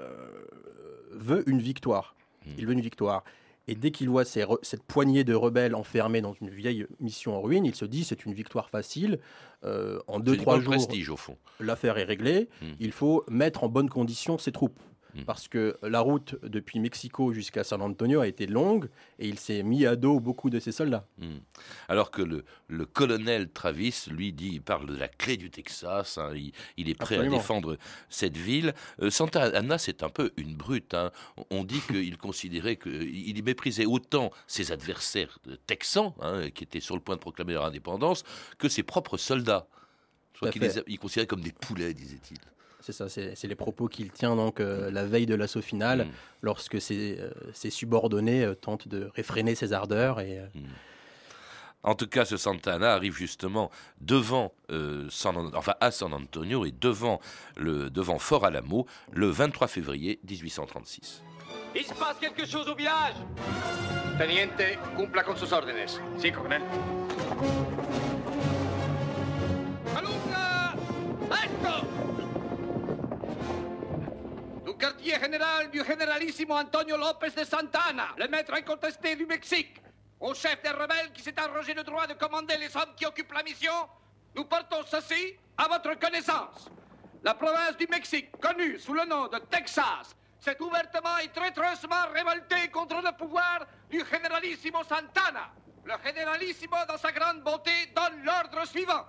veut 1.10 1.46
une 1.50 1.60
victoire. 1.60 2.16
Hmm. 2.46 2.52
Il 2.56 2.66
veut 2.66 2.72
une 2.72 2.80
victoire. 2.80 3.24
Et 3.68 3.74
dès 3.74 3.90
qu'il 3.90 4.08
voit 4.08 4.24
ces 4.24 4.46
cette 4.62 4.84
poignée 4.84 5.22
de 5.22 5.34
rebelles 5.34 5.74
enfermés 5.74 6.22
dans 6.22 6.32
une 6.32 6.48
vieille 6.48 6.86
mission 6.98 7.36
en 7.36 7.42
ruine, 7.42 7.66
il 7.66 7.74
se 7.74 7.84
dit 7.84 8.04
c'est 8.04 8.24
une 8.24 8.32
victoire 8.32 8.70
facile. 8.70 9.18
Euh, 9.64 10.00
en 10.06 10.18
deux 10.18 10.38
trois 10.38 10.58
jours, 10.58 10.72
l'affaire 11.60 11.98
est 11.98 12.04
réglée. 12.04 12.48
Hmm. 12.62 12.72
Il 12.80 12.92
faut 12.92 13.22
mettre 13.28 13.64
en 13.64 13.68
bonne 13.68 13.90
condition 13.90 14.38
ses 14.38 14.52
troupes. 14.52 14.80
Hmm. 15.16 15.24
Parce 15.24 15.48
que 15.48 15.76
la 15.82 16.00
route 16.00 16.36
depuis 16.42 16.78
Mexico 16.78 17.32
jusqu'à 17.32 17.64
San 17.64 17.80
Antonio 17.80 18.20
a 18.20 18.26
été 18.28 18.46
longue 18.46 18.88
et 19.18 19.26
il 19.28 19.38
s'est 19.38 19.62
mis 19.62 19.86
à 19.86 19.96
dos 19.96 20.20
beaucoup 20.20 20.50
de 20.50 20.60
ses 20.60 20.72
soldats. 20.72 21.06
Hmm. 21.18 21.38
Alors 21.88 22.10
que 22.10 22.22
le, 22.22 22.44
le 22.68 22.84
colonel 22.86 23.48
Travis, 23.50 24.04
lui, 24.10 24.32
dit, 24.32 24.50
il 24.52 24.62
parle 24.62 24.86
de 24.86 24.96
la 24.96 25.08
clé 25.08 25.36
du 25.36 25.50
Texas, 25.50 26.18
hein, 26.18 26.32
il, 26.34 26.52
il 26.76 26.88
est 26.90 26.94
prêt 26.94 27.14
Absolument. 27.14 27.36
à 27.36 27.38
défendre 27.40 27.78
cette 28.10 28.36
ville. 28.36 28.74
Euh, 29.00 29.10
Santa 29.10 29.42
Anna, 29.44 29.78
c'est 29.78 30.02
un 30.02 30.10
peu 30.10 30.32
une 30.36 30.54
brute. 30.54 30.92
hein. 30.94 31.10
On 31.50 31.64
dit 31.64 31.80
qu'il 31.88 32.16
considérait 32.18 32.76
qu'il 32.76 33.42
méprisait 33.44 33.86
autant 33.86 34.30
ses 34.46 34.70
adversaires 34.72 35.38
texans, 35.66 36.12
hein, 36.20 36.50
qui 36.50 36.64
étaient 36.64 36.80
sur 36.80 36.94
le 36.94 37.00
point 37.00 37.14
de 37.16 37.20
proclamer 37.20 37.54
leur 37.54 37.64
indépendance, 37.64 38.22
que 38.58 38.68
ses 38.68 38.82
propres 38.82 39.16
soldats. 39.16 39.66
Je 40.34 40.40
crois 40.40 40.50
qu'il 40.50 40.60
les, 40.60 40.78
a- 40.78 40.82
il 40.86 40.98
considérait 40.98 41.26
comme 41.26 41.40
des 41.40 41.52
poulets, 41.52 41.94
disait-il. 41.94 42.36
C'est 42.86 42.92
ça, 42.92 43.08
c'est 43.08 43.48
les 43.48 43.56
propos 43.56 43.88
qu'il 43.88 44.12
tient 44.12 44.36
donc 44.36 44.60
euh, 44.60 44.92
la 44.92 45.04
veille 45.04 45.26
de 45.26 45.34
l'assaut 45.34 45.60
final, 45.60 46.04
Hmm. 46.04 46.10
lorsque 46.42 46.80
ses, 46.80 47.18
euh, 47.18 47.30
ses 47.52 47.70
subordonnés 47.70 48.44
euh, 48.44 48.54
tentent 48.54 48.86
de 48.86 49.10
réfréner 49.16 49.56
ses 49.56 49.72
ardeurs. 49.72 50.20
Et, 50.20 50.38
euh, 50.38 50.46
En 51.82 51.96
tout 51.96 52.06
cas, 52.06 52.24
ce 52.24 52.36
Santana 52.36 52.92
arrive 52.94 53.16
justement 53.16 53.72
devant, 54.00 54.52
euh, 54.70 55.08
San 55.10 55.36
enfin 55.54 55.74
à 55.80 55.90
San 55.90 56.12
Antonio 56.12 56.64
et 56.64 56.70
devant, 56.70 57.20
le, 57.56 57.90
devant 57.90 58.20
Fort 58.20 58.44
Alamo 58.44 58.86
le 59.12 59.26
23 59.30 59.66
février 59.66 60.20
1836. 60.28 61.24
Il 61.74 61.82
se 61.84 61.94
passe 61.94 62.18
quelque 62.20 62.46
chose 62.46 62.68
au 62.68 62.76
village 62.76 63.14
Teniente, 64.16 64.62
cumpla 64.96 65.24
con 65.24 65.34
sus 65.36 65.52
órdenes. 65.52 65.88
Sí, 66.18 66.30
coronel. 66.30 66.62
Quartier 74.86 75.18
général 75.18 75.68
du 75.72 75.84
généralissimo 75.84 76.54
Antonio 76.54 76.96
López 76.96 77.30
de 77.30 77.42
Santana, 77.42 78.14
le 78.16 78.28
maître 78.28 78.54
incontesté 78.54 79.16
du 79.16 79.26
Mexique, 79.26 79.82
au 80.20 80.32
chef 80.32 80.62
des 80.62 80.70
rebelles 80.70 81.10
qui 81.12 81.22
s'est 81.22 81.36
arrogé 81.40 81.74
le 81.74 81.82
droit 81.82 82.06
de 82.06 82.12
commander 82.12 82.56
les 82.56 82.76
hommes 82.76 82.94
qui 82.96 83.04
occupent 83.04 83.32
la 83.32 83.42
mission, 83.42 83.72
nous 84.36 84.44
portons 84.44 84.84
ceci 84.86 85.34
à 85.58 85.66
votre 85.66 85.98
connaissance. 85.98 86.70
La 87.24 87.34
province 87.34 87.76
du 87.76 87.88
Mexique, 87.88 88.30
connue 88.40 88.78
sous 88.78 88.92
le 88.94 89.04
nom 89.06 89.26
de 89.26 89.38
Texas, 89.50 90.14
s'est 90.38 90.62
ouvertement 90.62 91.18
et 91.18 91.28
traîtreusement 91.30 92.06
révoltée 92.14 92.68
contre 92.70 93.02
le 93.02 93.10
pouvoir 93.10 93.66
du 93.90 94.04
généralissimo 94.08 94.84
Santana. 94.84 95.50
Le 95.84 95.94
généralissimo, 96.04 96.76
dans 96.88 96.98
sa 96.98 97.10
grande 97.10 97.42
bonté, 97.42 97.72
donne 97.92 98.22
l'ordre 98.22 98.64
suivant. 98.68 99.04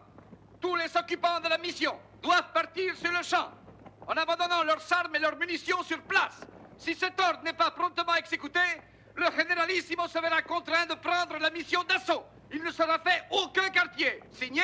Tous 0.59 0.75
les 0.75 0.97
occupants 0.97 1.39
de 1.39 1.49
la 1.49 1.59
mission 1.59 1.99
doivent 2.23 2.51
partir 2.51 2.95
sur 2.95 3.11
le 3.11 3.21
champ, 3.21 3.51
en 4.07 4.13
abandonnant 4.13 4.63
leurs 4.63 4.93
armes 4.93 5.15
et 5.15 5.19
leurs 5.19 5.37
munitions 5.37 5.83
sur 5.83 6.01
place. 6.01 6.41
Si 6.77 6.95
cet 6.95 7.19
ordre 7.19 7.41
n'est 7.43 7.53
pas 7.53 7.71
promptement 7.71 8.15
exécuté, 8.15 8.59
le 9.15 9.25
généralissimo 9.35 10.07
se 10.07 10.19
verra 10.19 10.41
contraint 10.41 10.85
de 10.85 10.93
prendre 10.95 11.37
la 11.39 11.49
mission 11.49 11.83
d'assaut. 11.83 12.23
Il 12.53 12.63
ne 12.63 12.71
sera 12.71 12.99
fait 12.99 13.23
aucun 13.31 13.69
quartier. 13.69 14.21
Signé 14.31 14.61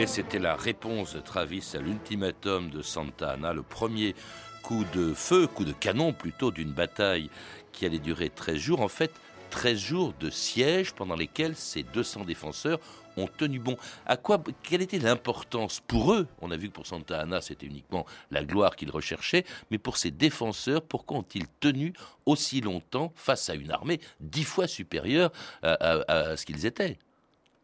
Et 0.00 0.06
c'était 0.08 0.40
la 0.40 0.56
réponse 0.56 1.14
de 1.14 1.20
Travis 1.20 1.72
à 1.74 1.78
l'ultimatum 1.78 2.68
de 2.70 2.82
Santa 2.82 3.36
le 3.36 3.62
premier 3.62 4.16
coup 4.62 4.84
de 4.92 5.14
feu, 5.14 5.46
coup 5.46 5.64
de 5.64 5.72
canon 5.72 6.12
plutôt, 6.12 6.50
d'une 6.50 6.72
bataille 6.72 7.30
qui 7.70 7.86
allait 7.86 8.00
durer 8.00 8.30
13 8.30 8.56
jours. 8.56 8.80
En 8.80 8.88
fait, 8.88 9.12
13 9.54 9.78
jours 9.78 10.12
de 10.18 10.30
siège 10.30 10.92
pendant 10.94 11.14
lesquels 11.14 11.54
ces 11.54 11.84
200 11.84 12.24
défenseurs 12.24 12.80
ont 13.16 13.28
tenu 13.28 13.60
bon. 13.60 13.76
À 14.04 14.16
quoi, 14.16 14.42
quelle 14.64 14.82
était 14.82 14.98
l'importance 14.98 15.80
pour 15.86 16.12
eux? 16.12 16.26
On 16.40 16.50
a 16.50 16.56
vu 16.56 16.68
que 16.68 16.72
pour 16.74 16.86
Santa 16.88 17.20
Anna, 17.20 17.40
c'était 17.40 17.66
uniquement 17.66 18.04
la 18.32 18.44
gloire 18.44 18.74
qu'ils 18.74 18.90
recherchaient, 18.90 19.44
mais 19.70 19.78
pour 19.78 19.96
ces 19.96 20.10
défenseurs, 20.10 20.82
pourquoi 20.82 21.18
ont-ils 21.18 21.46
tenu 21.60 21.92
aussi 22.26 22.60
longtemps 22.60 23.12
face 23.14 23.48
à 23.48 23.54
une 23.54 23.70
armée 23.70 24.00
dix 24.18 24.42
fois 24.42 24.66
supérieure 24.66 25.30
à, 25.62 25.74
à- 26.08 26.36
ce 26.36 26.44
qu'ils 26.44 26.66
étaient? 26.66 26.98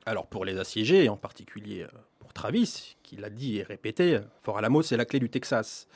Alors 0.06 0.28
pour 0.28 0.44
les 0.44 0.56
assiégés, 0.58 1.08
en 1.08 1.16
particulier 1.16 1.82
euh, 1.82 1.88
pour 2.20 2.32
Travis, 2.32 2.94
qui 3.02 3.16
l'a 3.16 3.30
dit 3.30 3.58
et 3.58 3.64
répété, 3.64 4.20
Fort 4.44 4.58
Alamo 4.58 4.82
c'est 4.82 4.96
la 4.96 5.04
clé 5.04 5.18
du 5.18 5.28
Texas. 5.28 5.88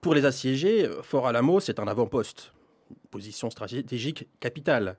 Pour 0.00 0.14
les 0.14 0.24
assiégés, 0.24 0.84
euh, 0.84 1.00
Fort 1.02 1.28
Alamo 1.28 1.60
c'est 1.60 1.78
un 1.78 1.86
avant-poste, 1.86 2.52
position 3.14 3.48
stratégique 3.48 4.26
capitale. 4.40 4.96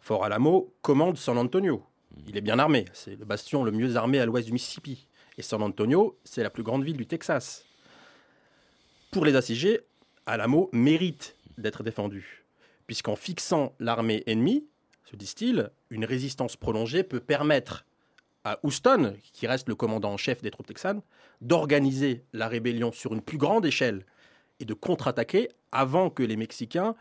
Fort 0.00 0.24
Alamo 0.24 0.72
commande 0.80 1.18
San 1.18 1.36
Antonio. 1.36 1.84
Il 2.26 2.38
est 2.38 2.40
bien 2.40 2.58
armé, 2.58 2.86
c'est 2.94 3.16
le 3.16 3.26
bastion 3.26 3.64
le 3.64 3.70
mieux 3.70 3.96
armé 3.96 4.18
à 4.18 4.24
l'ouest 4.24 4.46
du 4.46 4.54
Mississippi. 4.54 5.06
Et 5.36 5.42
San 5.42 5.62
Antonio, 5.62 6.18
c'est 6.24 6.42
la 6.42 6.48
plus 6.48 6.62
grande 6.62 6.84
ville 6.84 6.96
du 6.96 7.06
Texas. 7.06 7.66
Pour 9.10 9.26
les 9.26 9.36
assiégés, 9.36 9.80
Alamo 10.24 10.70
mérite 10.72 11.36
d'être 11.58 11.82
défendu, 11.82 12.46
puisqu'en 12.86 13.14
fixant 13.14 13.74
l'armée 13.78 14.22
ennemie, 14.26 14.64
se 15.04 15.16
disent-ils, 15.16 15.70
une 15.90 16.06
résistance 16.06 16.56
prolongée 16.56 17.02
peut 17.02 17.20
permettre 17.20 17.84
à 18.42 18.58
Houston, 18.62 19.16
qui 19.34 19.46
reste 19.46 19.68
le 19.68 19.74
commandant 19.74 20.14
en 20.14 20.16
chef 20.16 20.40
des 20.40 20.50
troupes 20.50 20.66
texanes, 20.66 21.02
d'organiser 21.42 22.24
la 22.32 22.48
rébellion 22.48 22.90
sur 22.90 23.12
une 23.12 23.20
plus 23.20 23.36
grande 23.36 23.66
échelle 23.66 24.06
et 24.60 24.64
de 24.64 24.72
contre-attaquer 24.72 25.50
avant 25.72 26.08
que 26.08 26.22
les 26.22 26.36
Mexicains 26.36 26.94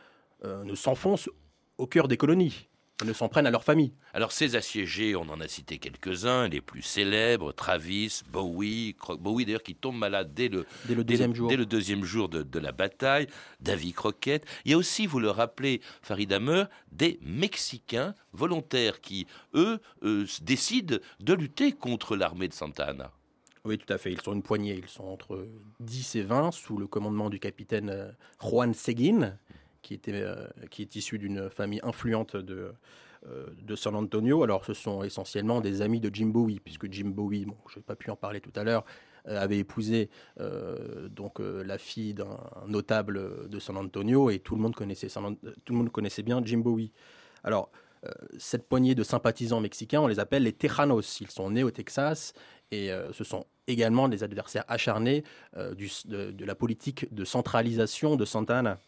euh, 0.43 0.63
ne 0.63 0.75
s'enfoncent 0.75 1.29
au 1.77 1.88
cœur 1.88 2.08
des 2.08 2.17
colonies 2.17 2.69
ne 3.05 3.13
s'en 3.13 3.29
prennent 3.29 3.48
à 3.48 3.51
leur 3.51 3.63
famille. 3.63 3.93
Alors 4.13 4.31
ces 4.31 4.55
assiégés, 4.55 5.15
on 5.15 5.22
en 5.29 5.39
a 5.39 5.48
cité 5.48 5.77
quelques-uns, 5.77 6.48
les 6.48 6.62
plus 6.62 6.81
célèbres, 6.81 7.51
Travis, 7.51 8.22
Bowie, 8.31 8.96
Bowie 9.19 9.46
d'ailleurs 9.46 9.63
qui 9.63 9.75
tombe 9.75 9.98
malade 9.98 10.34
dès 10.34 10.50
le, 10.50 10.65
dès 10.86 10.96
le 10.96 11.03
deuxième 11.03 11.36
jour, 11.36 11.50
dès 11.50 11.55
le 11.55 11.65
deuxième 11.65 12.03
jour 12.03 12.29
de, 12.29 12.60
la 12.60 12.72
bataille, 12.72 13.27
Davy 13.62 13.93
Crockett. 13.93 14.46
Il 14.65 14.72
y 14.72 14.74
a 14.74 14.77
aussi, 14.77 15.08
vous 15.08 15.19
le 15.19 15.29
rappelez, 15.29 15.81
Farid 16.01 16.31
Hammer, 16.34 16.65
des 16.91 17.19
Mexicains 17.22 18.15
volontaires 18.34 19.01
qui, 19.01 19.27
eux, 19.53 19.79
euh, 20.03 20.25
décident 20.41 20.98
de 21.19 21.34
lutter 21.34 21.72
contre 21.72 22.15
l'armée 22.15 22.48
de 22.48 22.53
Santa 22.53 22.86
Anna. 22.86 23.12
Oui, 23.65 23.77
tout 23.77 23.91
à 23.91 23.98
fait. 23.98 24.12
Ils 24.12 24.22
sont 24.22 24.34
une 24.34 24.41
poignée. 24.41 24.75
Ils 24.75 24.89
sont 24.89 25.03
entre 25.03 25.48
10 25.79 26.15
et 26.15 26.22
20 26.22 26.51
sous 26.51 26.77
le 26.77 26.88
commandement 26.88 27.29
du 27.29 27.39
capitaine 27.39 27.89
euh, 27.89 28.12
Juan 28.41 28.74
Seguin, 28.74 29.38
qui, 29.81 29.93
était, 29.93 30.13
euh, 30.13 30.48
qui 30.69 30.81
est 30.81 30.95
issu 30.95 31.19
d'une 31.19 31.50
famille 31.50 31.79
influente 31.83 32.36
de, 32.36 32.71
euh, 33.27 33.48
de 33.62 33.75
San 33.75 33.95
Antonio. 33.95 34.43
Alors, 34.43 34.65
ce 34.65 34.74
sont 34.74 35.03
essentiellement 35.03 35.62
des 35.62 35.81
amis 35.81 36.00
de 36.00 36.13
Jim 36.13 36.27
Bowie, 36.27 36.59
puisque 36.59 36.91
Jim 36.91 37.09
Bowie, 37.09 37.45
bon, 37.45 37.57
je 37.69 37.77
n'ai 37.77 37.83
pas 37.83 37.95
pu 37.95 38.09
en 38.12 38.15
parler 38.15 38.41
tout 38.41 38.53
à 38.55 38.63
l'heure, 38.63 38.86
avait 39.25 39.59
épousé 39.59 40.09
donc 41.12 41.39
la 41.39 41.77
fille 41.77 42.15
d'un 42.15 42.39
notable 42.67 43.48
de 43.50 43.59
San 43.59 43.77
Antonio 43.77 44.29
et 44.31 44.39
tout 44.39 44.55
le 44.55 44.62
monde 44.62 44.74
connaissait, 44.74 45.07
tout 45.07 45.74
le 45.74 45.77
monde 45.77 45.91
connaissait 45.91 46.24
bien 46.24 46.41
Jim 46.43 46.59
Bowie. 46.59 46.91
Alors, 47.43 47.69
cette 48.39 48.67
poignée 48.67 48.95
de 48.95 49.03
sympathisants 49.03 49.59
mexicains, 49.59 50.01
on 50.01 50.07
les 50.07 50.19
appelle 50.19 50.43
les 50.43 50.53
Tejanos. 50.53 51.19
Ils 51.19 51.29
sont 51.29 51.51
nés 51.51 51.63
au 51.63 51.69
Texas 51.69 52.33
et 52.71 52.91
euh, 52.91 53.12
ce 53.13 53.24
sont 53.24 53.45
également 53.67 54.09
des 54.09 54.24
adversaires 54.24 54.63
acharnés 54.67 55.24
euh, 55.57 55.74
de, 56.05 56.45
la 56.45 56.55
politique 56.55 57.13
de 57.13 57.25
centralisation 57.25 58.15
de 58.15 58.25
Santa 58.25 58.59
Anna. 58.59 58.79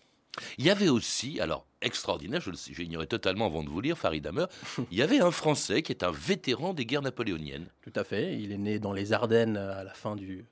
Il 0.57 0.65
y 0.65 0.69
avait 0.69 0.89
aussi, 0.89 1.39
alors 1.39 1.65
extraordinaire, 1.81 2.41
je 2.41 2.51
j'ignorais 2.71 3.07
totalement 3.07 3.47
avant 3.47 3.63
de 3.63 3.69
vous 3.69 3.81
lire, 3.81 3.97
Farid 3.97 4.25
Hammer, 4.25 4.45
il 4.91 4.97
y 4.97 5.01
avait 5.01 5.19
un 5.19 5.31
Français 5.31 5.81
qui 5.81 5.91
est 5.91 6.03
un 6.03 6.11
vétéran 6.11 6.73
des 6.73 6.85
guerres 6.85 7.01
napoléoniennes. 7.01 7.67
Tout 7.81 7.93
à 7.95 8.03
fait, 8.03 8.39
il 8.39 8.51
est 8.51 8.57
né 8.57 8.79
dans 8.79 8.93
les 8.93 9.13
Ardennes 9.13 9.57
à 9.57 9.83
la 9.83 9.93
fin 9.93 10.15
du... 10.15 10.45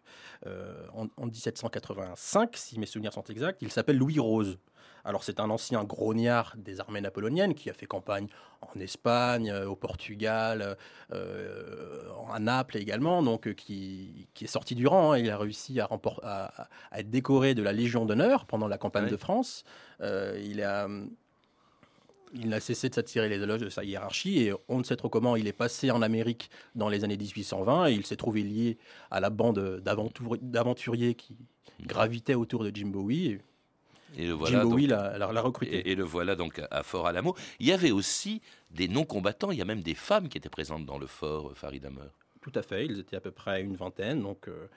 Euh, 0.48 0.88
en 0.93 1.25
1785, 1.25 2.55
si 2.55 2.79
mes 2.79 2.86
souvenirs 2.86 3.12
sont 3.12 3.24
exacts, 3.24 3.62
il 3.62 3.71
s'appelle 3.71 3.98
Louis 3.98 4.19
Rose. 4.19 4.57
Alors 5.06 5.24
c'est 5.24 5.39
un 5.39 5.50
ancien 5.50 5.84
grognard 5.84 6.56
des 6.58 6.79
armées 6.79 7.01
napoléoniennes 7.01 7.53
qui 7.53 7.70
a 7.70 7.74
fait 7.74 7.86
campagne 7.86 8.27
en 8.62 8.79
Espagne, 8.79 9.50
euh, 9.51 9.68
au 9.68 9.75
Portugal, 9.75 10.77
euh, 11.13 12.01
à 12.32 12.39
Naples 12.39 12.77
également, 12.77 13.24
donc 13.24 13.48
euh, 13.48 13.53
qui, 13.53 14.27
est 14.41 14.48
sorti 14.48 14.75
du 14.75 14.88
rang. 14.88 15.13
Hein. 15.13 15.20
Il 15.20 15.29
a 15.29 15.38
réussi 15.38 15.79
à, 15.79 15.89
être 16.96 17.10
décoré 17.10 17.56
de 17.56 17.63
la 17.63 17.74
Légion 17.74 18.06
d'honneur 18.06 18.46
pendant 18.46 18.68
la 18.68 18.77
campagne 18.77 19.10
de 19.10 19.18
France. 19.18 19.63
il 20.01 20.62
a 20.63 20.88
il 22.34 22.50
n'a 22.50 22.60
cessé 22.60 22.89
de 22.89 22.96
s'attirer 22.96 23.27
les 23.27 23.41
éloges 23.41 23.62
de 23.62 23.70
sa 23.70 23.84
hiérarchie 23.84 24.44
et 24.44 24.53
on 24.68 24.77
ne 24.77 24.84
sait 24.84 24.96
trop 24.96 25.10
comment 25.10 25.36
il 25.36 25.48
est 25.48 25.53
passé 25.53 25.89
en 25.89 26.01
Amérique 26.01 26.51
dans 26.75 26.89
les 26.89 27.03
années 27.03 27.18
1820 27.18 27.88
et 27.88 27.94
il 27.94 28.06
s'est 28.06 28.18
trouvé 28.18 28.44
lié 28.44 28.77
à 29.10 29.20
la 29.20 29.32
bande 29.32 29.82
d'aventuriers 29.82 31.15
qui 31.15 31.36
gravitaient 31.82 32.36
autour 32.36 32.63
de 32.63 32.72
Jim 32.74 32.88
Bowie. 32.88 33.39
Et 34.17 34.27
le 34.27 34.33
voilà 34.33 34.63
Jim 34.63 34.87
l'a 34.87 35.41
recruté. 35.41 35.89
Et, 35.89 35.95
le 35.95 36.03
voilà 36.03 36.35
donc 36.35 36.61
à 36.72 36.83
Fort 36.83 37.07
Alamo. 37.07 37.35
Il 37.59 37.67
y 37.67 37.72
avait 37.72 37.91
aussi 37.91 38.41
des 38.72 38.87
non-combattants, 38.87 39.51
il 39.51 39.57
y 39.57 39.61
a 39.61 39.65
même 39.65 39.81
des 39.81 39.95
femmes 39.95 40.29
qui 40.29 40.37
étaient 40.37 40.50
présentes 40.50 40.85
dans 40.85 40.98
le 40.98 41.07
fort, 41.07 41.50
euh, 41.50 41.53
Farid 41.53 41.85
Hammer. 41.85 42.09
Tout 42.41 42.51
à 42.55 42.61
fait, 42.61 42.85
ils 42.85 43.00
étaient 43.00 43.15
à 43.15 43.22
peu 43.22 43.31
près 43.31 43.61
une 43.61 43.75
vingtaine 43.75 44.22
donc, 44.22 44.48
euh, 44.48 44.67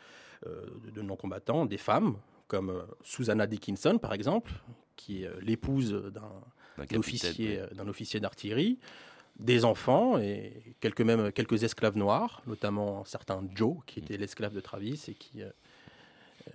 euh, 0.47 0.67
de 0.95 1.03
non-combattants, 1.03 1.67
des 1.67 1.79
femmes, 1.79 2.17
comme 2.49 2.85
Susanna 3.03 3.47
Dickinson 3.47 3.99
par 3.99 4.13
exemple, 4.13 4.53
qui 4.97 5.25
est 5.25 5.31
l'épouse 5.41 5.93
d'un 5.93 6.99
officier, 6.99 7.63
d'un 7.73 7.89
officier 7.89 8.21
d'artillerie 8.21 8.79
des 9.39 9.65
enfants 9.65 10.19
et 10.19 10.77
quelques 10.81 11.01
même 11.01 11.33
quelques 11.33 11.63
esclaves 11.63 11.97
noirs, 11.97 12.43
notamment 12.47 13.01
un 13.01 13.05
certain 13.07 13.43
Joe 13.55 13.79
qui 13.87 14.01
était 14.01 14.19
l'esclave 14.19 14.55
de 14.55 14.61
Travis 14.61 15.03
et 15.09 15.15
qui 15.15 15.41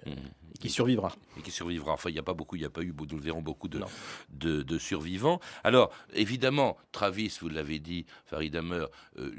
Mmh. 0.06 0.12
Et 0.56 0.58
qui 0.58 0.70
survivra. 0.70 1.14
Et 1.38 1.42
qui 1.42 1.52
survivra. 1.52 1.94
Enfin, 1.94 2.10
il 2.10 2.14
n'y 2.14 2.20
a 2.20 2.24
pas 2.24 2.34
beaucoup, 2.34 2.56
il 2.56 2.60
n'y 2.60 2.66
a 2.66 2.70
pas 2.70 2.82
eu, 2.82 2.94
nous 2.98 3.18
le 3.18 3.22
verrons, 3.22 3.42
beaucoup 3.42 3.68
de, 3.68 3.84
de, 4.32 4.78
survivants. 4.78 5.40
Alors, 5.64 5.92
évidemment, 6.14 6.78
Travis, 6.92 7.38
vous 7.42 7.50
l'avez 7.50 7.80
dit, 7.80 8.06
Farid 8.26 8.56
Hammer, 8.56 8.86
euh, 9.20 9.32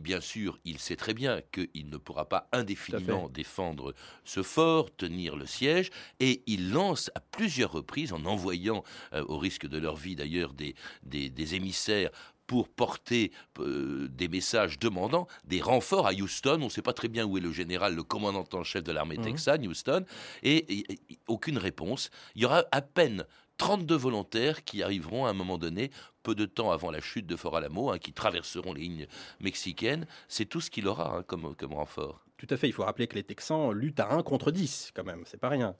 bien 0.00 0.20
sûr, 0.20 0.58
il 0.64 0.78
sait 0.78 0.96
très 0.96 1.14
bien 1.14 1.42
qu'il 1.52 1.88
ne 1.88 1.96
pourra 1.96 2.28
pas 2.28 2.48
indéfiniment 2.52 3.28
défendre 3.28 3.94
ce 4.24 4.42
fort, 4.42 4.94
tenir 4.96 5.36
le 5.36 5.46
siège, 5.46 5.90
et 6.18 6.42
il 6.46 6.72
lance 6.72 7.10
à 7.14 7.20
plusieurs 7.20 7.70
reprises, 7.70 8.12
en 8.12 8.24
envoyant, 8.24 8.82
euh, 9.12 9.24
au 9.28 9.38
risque 9.38 9.66
de 9.66 9.78
leur 9.78 9.96
vie 9.96 10.16
d'ailleurs, 10.16 10.54
des, 10.54 10.74
des, 11.04 11.30
des 11.30 11.54
émissaires 11.54 12.10
pour 12.46 12.68
porter 12.68 13.32
euh, 13.58 14.08
des 14.08 14.28
messages 14.28 14.78
demandant 14.78 15.26
des 15.44 15.60
renforts 15.60 16.06
à 16.06 16.12
Houston. 16.12 16.58
On 16.60 16.64
ne 16.64 16.68
sait 16.68 16.82
pas 16.82 16.92
très 16.92 17.08
bien 17.08 17.24
où 17.24 17.38
est 17.38 17.40
le 17.40 17.52
général, 17.52 17.94
le 17.94 18.02
commandant 18.02 18.44
en 18.52 18.64
chef 18.64 18.82
de 18.82 18.92
l'armée 18.92 19.16
mhm. 19.16 19.24
texane, 19.24 19.66
Houston, 19.66 20.04
et, 20.42 20.84
aucune 21.26 21.58
réponse. 21.58 22.10
Il 22.34 22.42
y 22.42 22.44
aura 22.44 22.64
à 22.72 22.82
peine 22.82 23.24
32 23.58 23.94
volontaires 23.94 24.64
qui 24.64 24.82
arriveront 24.82 25.26
à 25.26 25.30
un 25.30 25.34
moment 25.34 25.58
donné, 25.58 25.90
peu 26.22 26.34
de 26.34 26.44
temps 26.44 26.72
avant 26.72 26.90
la 26.90 27.00
chute 27.00 27.26
de 27.26 27.36
Fort 27.36 27.56
Alamo, 27.56 27.90
hein, 27.90 27.98
qui 27.98 28.12
traverseront 28.12 28.72
les 28.72 28.82
lignes 28.82 29.06
mexicaines. 29.40 30.06
C'est 30.28 30.46
tout 30.46 30.60
ce 30.60 30.70
qu'il 30.70 30.88
aura 30.88 31.18
hein, 31.18 31.22
comme, 31.22 31.54
comme 31.54 31.74
renfort. 31.74 32.24
Tout 32.36 32.46
à 32.50 32.56
fait. 32.56 32.68
Il 32.68 32.72
faut 32.72 32.84
rappeler 32.84 33.06
que 33.06 33.14
les 33.14 33.22
Texans 33.22 33.72
luttent 33.72 34.00
à 34.00 34.12
1 34.12 34.22
contre 34.22 34.50
10, 34.50 34.90
quand 34.94 35.04
même. 35.04 35.22
C'est 35.26 35.40
pas 35.40 35.48
rien. 35.48 35.76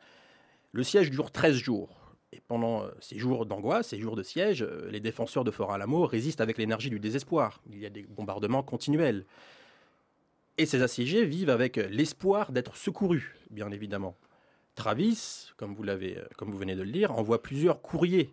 Le 0.72 0.82
siège 0.82 1.10
dure 1.10 1.30
13 1.30 1.56
jours. 1.56 2.03
Pendant 2.48 2.82
euh, 2.82 2.90
ces 3.00 3.18
jours 3.18 3.46
d'angoisse, 3.46 3.88
ces 3.88 3.98
jours 4.00 4.16
de 4.16 4.22
siège, 4.22 4.62
euh, 4.62 4.88
les 4.90 5.00
défenseurs 5.00 5.44
de 5.44 5.50
Fort 5.50 5.72
Alamo 5.72 6.06
résistent 6.06 6.40
avec 6.40 6.58
l'énergie 6.58 6.90
du 6.90 7.00
désespoir. 7.00 7.60
Il 7.70 7.78
y 7.78 7.86
a 7.86 7.90
des 7.90 8.02
bombardements 8.02 8.62
continuels. 8.62 9.24
Et 10.58 10.66
ces 10.66 10.82
assiégés 10.82 11.24
vivent 11.24 11.50
avec 11.50 11.76
l'espoir 11.76 12.52
d'être 12.52 12.76
secourus, 12.76 13.36
bien 13.50 13.70
évidemment. 13.70 14.16
Travis, 14.74 15.52
comme 15.56 15.74
vous, 15.74 15.84
euh, 15.86 16.24
comme 16.36 16.50
vous 16.50 16.58
venez 16.58 16.74
de 16.74 16.82
le 16.82 16.90
lire, 16.90 17.12
envoie 17.12 17.42
plusieurs 17.42 17.80
courriers 17.80 18.30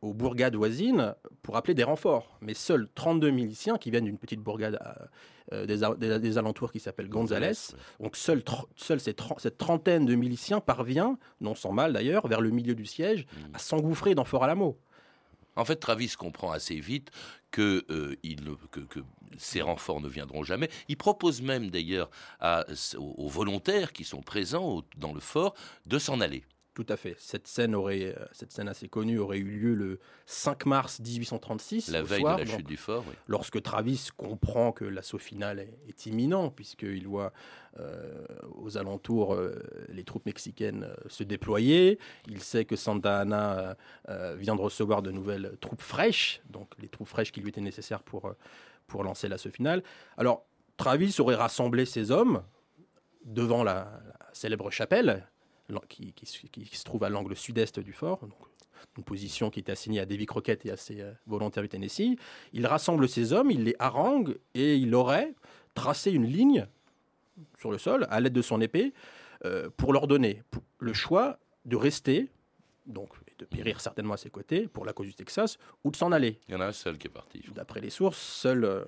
aux 0.00 0.14
bourgades 0.14 0.54
voisines 0.54 1.14
pour 1.42 1.56
appeler 1.56 1.74
des 1.74 1.82
renforts. 1.82 2.38
Mais 2.40 2.54
seuls 2.54 2.88
32 2.94 3.30
miliciens 3.30 3.78
qui 3.78 3.90
viennent 3.90 4.04
d'une 4.04 4.18
petite 4.18 4.40
bourgade 4.40 4.78
euh, 5.52 5.66
des, 5.66 6.38
alentours 6.38 6.72
qui 6.72 6.80
s'appelle 6.80 7.08
Gonzales, 7.08 7.54
donc 8.00 8.16
seule 8.16 8.42
seul 8.76 9.00
cette 9.00 9.58
trentaine 9.58 10.04
de 10.04 10.14
miliciens 10.14 10.60
parvient, 10.60 11.18
non 11.40 11.54
sans 11.54 11.72
mal 11.72 11.92
d'ailleurs, 11.92 12.28
vers 12.28 12.40
le 12.40 12.50
milieu 12.50 12.74
du 12.74 12.84
siège, 12.84 13.24
mm. 13.24 13.54
à 13.54 13.58
s'engouffrer 13.58 14.14
dans 14.14 14.24
Fort 14.24 14.44
Alamo. 14.44 14.78
En 15.56 15.64
fait, 15.64 15.76
Travis 15.76 16.14
comprend 16.16 16.52
assez 16.52 16.78
vite 16.78 17.10
que, 17.50 17.84
euh, 17.90 18.14
il, 18.22 18.44
que, 18.70 18.80
que, 18.80 19.00
ces 19.38 19.60
renforts 19.60 20.00
ne 20.00 20.08
viendront 20.08 20.44
jamais. 20.44 20.68
Il 20.88 20.96
propose 20.96 21.42
même 21.42 21.70
d'ailleurs 21.70 22.10
aux 22.96 23.28
volontaires 23.28 23.92
qui 23.92 24.04
sont 24.04 24.22
présents 24.22 24.82
dans 24.96 25.12
le 25.12 25.20
fort 25.20 25.54
de 25.86 25.98
s'en 25.98 26.20
aller. 26.20 26.44
Tout 26.78 26.86
à 26.90 26.96
fait. 26.96 27.16
Cette 27.18 27.48
scène, 27.48 27.74
aurait, 27.74 28.14
euh, 28.16 28.24
cette 28.30 28.52
scène 28.52 28.68
assez 28.68 28.86
connue 28.86 29.18
aurait 29.18 29.38
eu 29.38 29.58
lieu 29.58 29.74
le 29.74 29.98
5 30.26 30.64
mars 30.64 31.00
1836. 31.00 31.88
La 31.90 32.02
veille 32.02 32.22
de 32.22 32.28
la 32.28 32.46
chute 32.46 32.68
du 32.68 32.76
fort. 32.76 33.04
Lorsque 33.26 33.60
Travis 33.60 34.10
comprend 34.16 34.70
que 34.70 34.84
l'assaut 34.84 35.18
final 35.18 35.58
est, 35.58 36.06
imminent, 36.06 36.50
puisqu'il 36.50 37.08
voit 37.08 37.32
euh, 37.80 38.24
aux 38.54 38.78
alentours 38.78 39.34
euh, 39.34 39.60
les 39.88 40.04
troupes 40.04 40.24
mexicaines 40.24 40.86
se 41.08 41.24
déployer. 41.24 41.98
Il 42.28 42.40
sait 42.42 42.64
que 42.64 42.76
Santa 42.76 43.18
Anna 43.18 43.76
vient 44.36 44.54
de 44.54 44.60
recevoir 44.60 45.02
de 45.02 45.10
nouvelles 45.10 45.56
troupes 45.60 45.82
fraîches, 45.82 46.42
donc 46.48 46.70
les 46.78 46.88
troupes 46.88 47.08
fraîches 47.08 47.32
qui 47.32 47.40
lui 47.40 47.48
étaient 47.48 47.60
nécessaires 47.60 48.04
pour, 48.04 48.32
pour 48.86 49.02
lancer 49.02 49.26
l'assaut 49.26 49.50
final. 49.50 49.82
Alors, 50.16 50.46
Travis 50.76 51.16
aurait 51.18 51.34
rassemblé 51.34 51.86
ses 51.86 52.12
hommes 52.12 52.44
devant 53.24 53.64
la 53.64 54.00
célèbre 54.32 54.70
chapelle 54.70 55.26
qui, 55.88 56.14
se 56.72 56.84
trouve 56.84 57.04
à 57.04 57.08
l'angle 57.08 57.36
sud-est 57.36 57.80
du 57.80 57.92
fort, 57.92 58.20
une 58.96 59.04
position 59.04 59.50
qui 59.50 59.60
était 59.60 59.72
assignée 59.72 60.00
à 60.00 60.06
Davy 60.06 60.26
Crockett 60.26 60.64
et 60.66 60.70
à 60.70 60.76
ses 60.76 61.00
euh, 61.00 61.12
volontaires 61.26 61.62
du 61.62 61.68
Tennessee. 61.68 62.16
Il 62.52 62.66
rassemble 62.66 63.08
ses 63.08 63.32
hommes, 63.32 63.50
il 63.50 63.64
les 63.64 63.76
harangue 63.78 64.38
et 64.54 64.76
il 64.76 64.94
aurait 64.94 65.34
tracé 65.74 66.10
une 66.10 66.26
ligne 66.26 66.66
sur 67.58 67.70
le 67.70 67.78
sol 67.78 68.06
à 68.10 68.20
l'aide 68.20 68.32
de 68.32 68.42
son 68.42 68.60
épée 68.60 68.92
euh, 69.44 69.70
pour 69.76 69.92
leur 69.92 70.08
donner 70.08 70.42
le 70.80 70.92
choix 70.92 71.38
de 71.64 71.76
rester, 71.76 72.28
donc 72.86 73.10
de 73.38 73.44
périr 73.44 73.80
certainement 73.80 74.14
à 74.14 74.16
ses 74.16 74.30
côtés 74.30 74.66
pour 74.66 74.84
la 74.84 74.92
cause 74.92 75.06
du 75.06 75.14
Texas 75.14 75.58
ou 75.84 75.90
de 75.90 75.96
s'en 75.96 76.10
aller. 76.10 76.40
Il 76.48 76.54
y 76.54 76.56
en 76.56 76.60
a 76.60 76.66
un 76.66 76.72
seul 76.72 76.98
qui 76.98 77.06
est 77.06 77.10
parti. 77.10 77.42
D'après 77.54 77.80
les 77.80 77.90
sources, 77.90 78.18
seul 78.18 78.64
euh, 78.64 78.84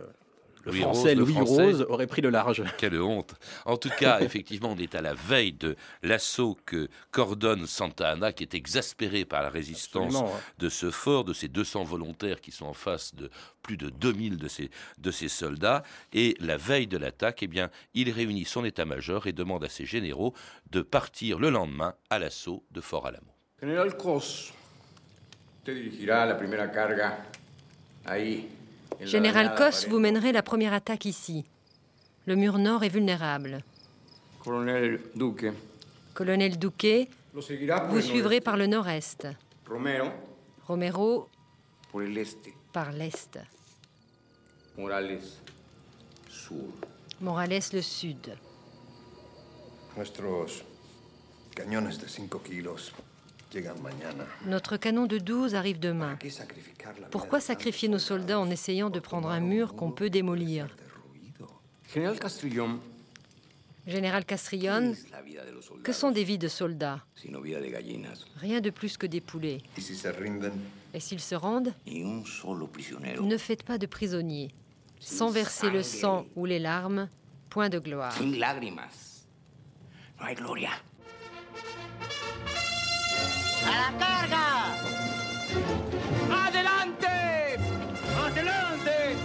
le 0.65 0.73
Louis 0.73 0.81
français 0.81 1.15
Rose, 1.15 1.19
le 1.19 1.25
Louis 1.25 1.33
Français. 1.33 1.63
Rose 1.63 1.87
aurait 1.89 2.07
pris 2.07 2.23
le 2.23 2.31
large. 2.31 2.63
Quelle 2.77 3.01
honte. 3.01 3.35
En 3.65 3.77
tout 3.77 3.91
cas, 3.99 4.21
effectivement, 4.21 4.73
on 4.73 4.77
est 4.77 4.95
à 4.95 5.01
la 5.01 5.15
veille 5.15 5.53
de 5.53 5.77
l'assaut 6.03 6.59
que 6.67 6.89
coordonne 7.11 7.67
Santa 7.67 8.11
Anna, 8.11 8.33
qui 8.33 8.43
est 8.43 8.55
exaspéré 8.55 9.25
par 9.25 9.43
la 9.43 9.51
résistance 9.51 10.15
Absolument, 10.15 10.35
hein. 10.37 10.41
de 10.59 10.69
ce 10.69 10.91
fort, 10.91 11.25
de 11.25 11.33
ces 11.33 11.49
200 11.49 11.85
volontaires 11.85 12.41
qui 12.41 12.53
sont 12.53 12.67
en 12.67 12.73
face 12.75 13.15
de 13.15 13.31
plus 13.63 13.77
de 13.77 13.91
2000 13.91 14.37
de 14.37 14.49
ces, 14.49 14.71
de 14.99 15.11
ces 15.11 15.29
soldats. 15.29 15.83
Et 16.13 16.37
la 16.41 16.57
veille 16.57 16.87
de 16.87 16.99
l'attaque, 16.99 17.43
eh 17.43 17.47
bien, 17.47 17.71
il 17.95 18.11
réunit 18.11 18.45
son 18.45 18.65
état-major 18.65 19.27
et 19.27 19.33
demande 19.33 19.65
à 19.65 19.69
ses 19.69 19.87
généraux 19.87 20.35
de 20.71 20.83
partir 20.83 21.39
le 21.39 21.51
lendemain 21.51 21.95
à 22.11 22.19
l'assaut 22.19 22.65
de 22.71 22.81
Fort 22.81 23.07
Alamo. 23.07 23.33
General 23.61 23.95
Cos, 23.97 24.53
usted 25.59 25.75
dirigirá 25.75 26.25
la 26.25 26.35
primera 26.35 26.71
carga 26.71 27.19
ahí. 28.07 28.60
Général 29.03 29.55
pared. 29.55 29.89
vous 29.89 29.99
mènerez 29.99 30.33
la 30.33 30.43
première 30.43 30.73
attaque 30.73 31.05
ici. 31.05 31.45
Le 32.27 32.37
mur 32.37 32.59
nord 32.59 32.85
est 32.85 32.89
vulnérable. 32.89 33.63
Coronel 34.41 35.01
Duque, 35.15 35.47
Colonel 36.15 36.59
por 36.59 37.43
vous 37.91 38.01
suivrez 38.01 38.41
par 38.41 38.57
le 38.57 38.67
nord-est. 38.67 39.29
Romero 39.69 40.11
Romero 40.67 41.29
por 41.91 42.03
el 42.03 42.17
este. 42.19 42.53
par 42.73 42.93
l'est. 42.93 43.39
Morales 44.77 45.21
sur. 46.29 46.57
Morales 47.21 47.73
le 47.73 47.83
sud. 47.83 48.37
Nuestros 49.97 50.65
cañones 51.55 51.99
de 51.99 52.07
5 52.07 52.43
kilos. 52.43 52.93
Notre 54.47 54.77
canon 54.77 55.07
de 55.07 55.19
12 55.19 55.55
arrive 55.55 55.79
demain. 55.79 56.17
¿Qué 56.17 56.31
sacrificar 56.31 56.93
la 56.93 56.99
vida 56.99 57.09
Pourquoi 57.11 57.41
sacrifier 57.41 57.89
nos 57.89 57.99
soldats 57.99 58.39
en 58.39 58.51
essayant 58.51 58.91
de 58.91 59.01
prendre 59.01 59.29
un 59.29 59.41
mur 59.41 59.75
qu'on 59.75 59.91
peut 59.91 60.11
démolir? 60.11 60.69
Général 63.87 64.25
Castrillon, 64.25 64.95
que 65.83 65.93
sont 65.93 66.11
des 66.13 66.23
vies 66.23 66.39
de 66.39 66.49
soldats? 66.49 67.01
Rien 68.37 68.61
de 68.61 68.71
plus 68.71 68.97
que 68.97 69.07
des 69.07 69.21
poulets. 69.21 69.63
Et 69.77 71.01
s'ils 71.01 71.21
se 71.21 71.35
rendent, 71.35 71.73
Ni 71.87 72.03
un 72.05 72.25
solo 72.25 72.67
prisionero. 72.67 73.25
ne 73.25 73.37
faites 73.37 73.63
pas 73.65 73.79
de 73.79 73.87
prisonniers. 73.87 74.51
Sans 75.01 75.31
verser 75.31 75.71
le 75.71 75.83
sang 75.83 76.27
ou 76.37 76.45
les 76.45 76.59
larmes, 76.59 77.09
point 77.49 77.69
de 77.69 77.79
gloire. 77.79 78.15
¡A 83.67 83.93
la 83.93 83.99
carga! 83.99 84.75
¡Adelante! 86.47 87.59
¡Adelante! 88.17 89.17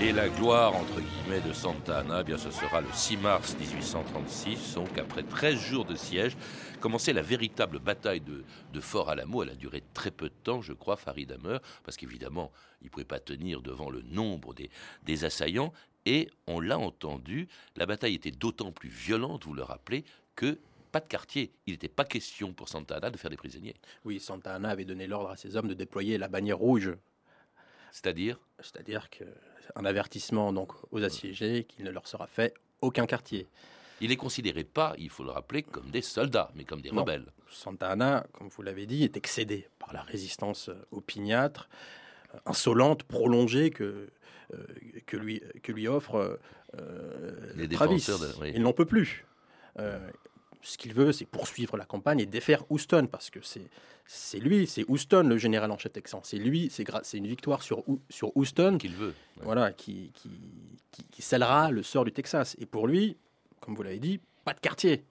Et 0.00 0.12
la 0.12 0.28
gloire, 0.28 0.74
entre 0.74 1.00
guillemets, 1.00 1.40
de 1.40 1.52
Santa 1.54 2.00
Anna, 2.00 2.20
eh 2.20 2.24
bien, 2.24 2.36
ce 2.36 2.50
sera 2.50 2.82
le 2.82 2.88
6 2.92 3.16
mars 3.16 3.56
1836, 3.58 4.74
donc 4.74 4.98
après 4.98 5.22
13 5.22 5.58
jours 5.58 5.84
de 5.86 5.94
siège, 5.94 6.36
commençait 6.80 7.14
la 7.14 7.22
véritable 7.22 7.78
bataille 7.78 8.20
de, 8.20 8.44
de 8.72 8.80
Fort 8.80 9.08
Alamo? 9.08 9.42
Elle 9.42 9.50
a 9.50 9.54
duré 9.54 9.82
très 9.94 10.10
peu 10.10 10.28
de 10.28 10.34
temps, 10.42 10.60
je 10.60 10.74
crois, 10.74 10.96
Farid 10.96 11.32
Hammer, 11.32 11.58
parce 11.84 11.96
qu'évidemment, 11.96 12.52
il 12.82 12.86
ne 12.86 12.90
pouvait 12.90 13.04
pas 13.04 13.20
tenir 13.20 13.62
devant 13.62 13.88
le 13.88 14.02
nombre 14.02 14.52
des, 14.52 14.68
des 15.04 15.24
assaillants. 15.24 15.72
Et 16.04 16.28
on 16.46 16.60
l'a 16.60 16.78
entendu, 16.78 17.48
la 17.76 17.86
bataille 17.86 18.14
était 18.14 18.30
d'autant 18.30 18.72
plus 18.72 18.90
violente, 18.90 19.46
vous 19.46 19.54
le 19.54 19.62
rappelez, 19.62 20.04
que 20.36 20.58
pas 20.94 21.00
de 21.00 21.08
quartier. 21.08 21.50
Il 21.66 21.72
n'était 21.72 21.88
pas 21.88 22.04
question 22.04 22.52
pour 22.52 22.68
Santa 22.68 22.96
Anna 22.98 23.10
de 23.10 23.16
faire 23.16 23.30
des 23.30 23.36
prisonniers. 23.36 23.74
Oui, 24.04 24.20
Santa 24.20 24.54
Anna 24.54 24.68
avait 24.70 24.84
donné 24.84 25.08
l'ordre 25.08 25.30
à 25.30 25.36
ses 25.36 25.56
hommes 25.56 25.66
de 25.66 25.74
déployer 25.74 26.18
la 26.18 26.28
bannière 26.28 26.58
rouge, 26.58 26.92
C'est-à-dire? 27.90 28.38
C'est-à-dire 28.60 29.10
que 29.10 29.24
un 29.74 29.84
avertissement 29.84 30.52
donc 30.52 30.70
aux 30.92 31.02
assiégés 31.02 31.64
qu'il 31.64 31.84
ne 31.84 31.90
leur 31.90 32.06
sera 32.06 32.26
fait 32.28 32.54
aucun 32.80 33.06
quartier. 33.06 33.46
Il 34.00 34.12
est 34.12 34.16
considéré 34.16 34.62
pas, 34.62 34.94
il 34.98 35.08
faut 35.10 35.24
le 35.24 35.30
rappeler, 35.30 35.62
comme 35.64 35.90
des 35.90 36.02
soldats, 36.02 36.50
mais 36.54 36.64
comme 36.64 36.80
des 36.80 36.90
Non. 36.92 37.00
rebelles. 37.02 37.26
Santa 37.50 37.88
Anna, 37.90 38.24
comme 38.32 38.48
vous 38.48 38.62
l'avez 38.62 38.86
dit, 38.86 39.02
est 39.04 39.16
excédé 39.16 39.66
par 39.80 39.92
la 39.92 40.02
résistance 40.02 40.68
euh, 40.68 40.74
opiniâtre, 40.92 41.68
euh, 42.34 42.38
insolente, 42.46 43.02
prolongée 43.04 43.70
que, 43.70 44.08
euh, 44.52 44.66
que, 45.06 45.16
lui, 45.16 45.40
que 45.62 45.72
lui 45.72 45.88
offre 45.88 46.38
euh, 46.78 47.52
Les 47.56 47.68
Travis. 47.68 48.04
de- 48.06 48.40
oui. 48.40 48.52
Il 48.54 48.62
n'en 48.62 48.72
peut 48.72 48.84
plus. 48.86 49.24
Euh, 49.78 49.98
ce 50.64 50.76
qu'il 50.78 50.94
veut, 50.94 51.12
c'est 51.12 51.24
poursuivre 51.26 51.76
la 51.76 51.84
campagne 51.84 52.20
et 52.20 52.26
défaire 52.26 52.64
Houston, 52.70 53.06
parce 53.10 53.30
que 53.30 53.38
c'est 54.06 54.38
lui, 54.40 54.66
c'est 54.66 54.84
Houston 54.88 55.22
le 55.28 55.38
général 55.38 55.70
en 55.70 55.78
chef 55.78 55.92
texan. 55.92 56.20
C'est 56.24 56.38
lui, 56.38 56.70
c'est 56.70 57.16
une 57.18 57.26
victoire 57.26 57.62
sur, 57.62 57.88
Hou- 57.88 58.00
sur 58.10 58.36
Houston 58.36 58.78
Qu'il 58.78 58.94
veut. 58.94 59.14
voilà, 59.42 59.72
qui, 59.72 60.10
qui, 60.14 60.30
qui, 60.90 61.04
qui 61.10 61.22
scellera 61.22 61.70
le 61.70 61.82
sort 61.82 62.04
du 62.04 62.12
Texas. 62.12 62.56
Et 62.58 62.66
pour 62.66 62.86
lui, 62.86 63.16
comme 63.60 63.74
vous 63.74 63.82
l'avez 63.82 63.98
dit, 63.98 64.20
pas 64.44 64.54
de 64.54 64.60
quartier. 64.60 65.04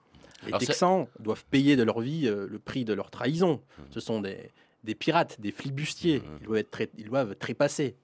Les 0.44 0.48
Alors, 0.50 0.60
Texans 0.60 1.08
doivent 1.20 1.46
payer 1.46 1.76
de 1.76 1.84
leur 1.84 2.02
vie 2.02 2.28
euh, 2.28 2.48
le 2.50 2.60
prix 2.60 2.84
de 2.84 2.94
leur 2.94 3.10
trahison. 3.10 3.62
Mmh. 3.78 3.82
Ce 3.92 4.00
sont 4.00 4.20
des, 4.22 4.50
des 4.84 4.94
pirates, 4.96 5.40
des 5.40 5.52
flibustiers. 5.52 6.22
Ils 6.42 6.46
doivent, 6.48 6.58
être 6.60 6.82
ils 6.98 7.06
doivent 7.06 7.36
trépasser. 7.36 7.96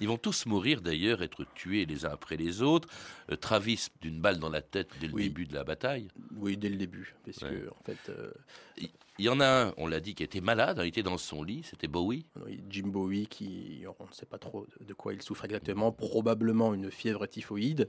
Ils 0.00 0.08
vont 0.08 0.16
tous 0.18 0.46
mourir 0.46 0.80
d'ailleurs, 0.80 1.22
être 1.22 1.44
tués 1.54 1.84
les 1.86 2.04
uns 2.06 2.10
après 2.10 2.36
les 2.36 2.62
autres. 2.62 2.88
Euh, 3.30 3.36
Travis 3.36 3.88
d'une 4.00 4.20
balle 4.20 4.38
dans 4.38 4.48
la 4.50 4.62
tête 4.62 4.90
dès 5.00 5.08
le 5.08 5.14
Oui. 5.14 5.24
début 5.24 5.46
de 5.46 5.54
la 5.54 5.64
bataille. 5.64 6.08
Oui, 6.36 6.56
dès 6.56 6.68
le 6.68 6.76
début. 6.76 7.14
Parce 7.24 7.38
Ouais. 7.42 7.50
que, 7.50 7.68
en 7.70 7.82
fait, 7.84 8.08
euh, 8.10 8.30
Il 8.76 8.88
il 9.18 9.24
y 9.24 9.28
en 9.28 9.40
a 9.40 9.46
un, 9.46 9.74
on 9.76 9.86
l'a 9.86 10.00
dit, 10.00 10.14
qui 10.14 10.22
était 10.22 10.40
malade, 10.40 10.78
hein, 10.78 10.84
il 10.84 10.88
était 10.88 11.02
dans 11.02 11.18
son 11.18 11.42
lit, 11.42 11.62
c'était 11.64 11.88
Bowie. 11.88 12.26
oui, 12.46 12.60
Jim 12.70 12.86
Bowie, 12.88 13.26
qui, 13.26 13.84
on 13.98 14.04
ne 14.06 14.12
sait 14.12 14.26
pas 14.26 14.38
trop 14.38 14.66
de- 14.80 14.94
quoi 14.94 15.12
il 15.12 15.22
souffre 15.22 15.44
exactement, 15.44 15.92
probablement 15.92 16.74
une 16.74 16.90
fièvre 16.90 17.26
typhoïde. 17.26 17.88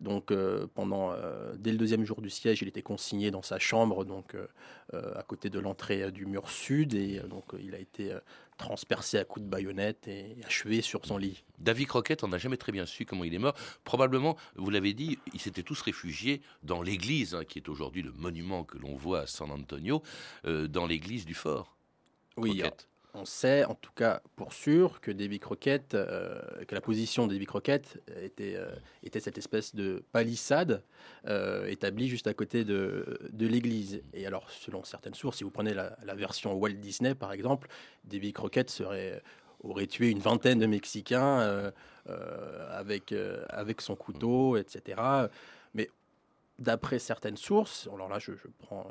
Donc, 0.00 0.30
euh, 0.30 0.66
pendant, 0.74 1.12
euh, 1.12 1.54
dès 1.58 1.72
le 1.72 1.78
deuxième 1.78 2.04
jour 2.04 2.20
du 2.20 2.30
siège, 2.30 2.62
il 2.62 2.68
était 2.68 2.82
consigné 2.82 3.30
dans 3.30 3.42
sa 3.42 3.58
chambre, 3.58 4.04
donc 4.04 4.34
euh, 4.34 5.14
à 5.14 5.22
côté 5.22 5.50
de 5.50 5.58
l'entrée 5.58 6.10
du 6.10 6.26
mur 6.26 6.50
sud, 6.50 6.94
et 6.94 7.20
donc 7.28 7.44
il 7.60 7.74
a 7.74 7.78
été 7.78 8.16
transpercé 8.58 9.16
à 9.18 9.24
coups 9.24 9.44
de 9.46 9.50
baïonnette 9.50 10.06
et 10.06 10.36
achevé 10.44 10.82
sur 10.82 11.06
son 11.06 11.16
lit. 11.16 11.44
David 11.58 11.86
Crockett, 11.86 12.24
on 12.24 12.28
n'a 12.28 12.36
jamais 12.36 12.58
très 12.58 12.72
bien 12.72 12.84
su 12.84 13.06
comment 13.06 13.24
il 13.24 13.32
est 13.32 13.38
mort. 13.38 13.54
Probablement, 13.84 14.36
vous 14.56 14.68
l'avez 14.68 14.92
dit, 14.92 15.18
ils 15.32 15.40
s'étaient 15.40 15.62
tous 15.62 15.80
réfugiés 15.80 16.42
dans 16.62 16.82
l'église, 16.82 17.34
hein, 17.34 17.44
qui 17.44 17.58
est 17.58 17.68
aujourd'hui 17.70 18.02
le 18.02 18.12
monument 18.12 18.64
que 18.64 18.76
l'on 18.76 18.96
voit 18.96 19.20
à 19.20 19.26
San 19.26 19.50
Antonio, 19.50 20.02
euh, 20.44 20.68
dans 20.70 20.86
l'église 20.86 21.24
du 21.24 21.34
fort. 21.34 21.76
Oui, 22.36 22.62
on 23.12 23.24
sait 23.24 23.64
en 23.64 23.74
tout 23.74 23.90
cas 23.92 24.22
pour 24.36 24.52
sûr 24.52 25.00
que 25.00 25.10
Davy 25.10 25.40
Crockett, 25.40 25.94
euh, 25.94 26.40
que 26.66 26.76
la 26.76 26.80
position 26.80 27.26
de 27.26 27.32
Davy 27.32 27.44
Crockett 27.44 28.00
était, 28.22 28.54
euh, 28.54 28.70
était 29.02 29.18
cette 29.18 29.36
espèce 29.36 29.74
de 29.74 30.04
palissade 30.12 30.84
euh, 31.26 31.66
établie 31.66 32.08
juste 32.08 32.28
à 32.28 32.34
côté 32.34 32.64
de, 32.64 33.18
de 33.32 33.46
l'église. 33.48 34.02
Et 34.14 34.26
alors, 34.26 34.48
selon 34.48 34.84
certaines 34.84 35.14
sources, 35.14 35.38
si 35.38 35.44
vous 35.44 35.50
prenez 35.50 35.74
la, 35.74 35.96
la 36.04 36.14
version 36.14 36.54
Walt 36.54 36.74
Disney 36.74 37.16
par 37.16 37.32
exemple, 37.32 37.68
Davy 38.04 38.32
Crockett 38.32 38.70
serait 38.70 39.20
aurait 39.62 39.86
tué 39.86 40.10
une 40.10 40.18
vingtaine 40.18 40.58
de 40.58 40.66
Mexicains 40.66 41.40
euh, 41.40 41.70
euh, 42.08 42.78
avec, 42.78 43.12
euh, 43.12 43.44
avec 43.48 43.80
son 43.80 43.96
couteau, 43.96 44.56
etc. 44.56 45.00
Mais 45.74 45.90
d'après 46.58 46.98
certaines 46.98 47.36
sources, 47.36 47.88
alors 47.92 48.08
là 48.08 48.18
je 48.18 48.32
prends 48.58 48.86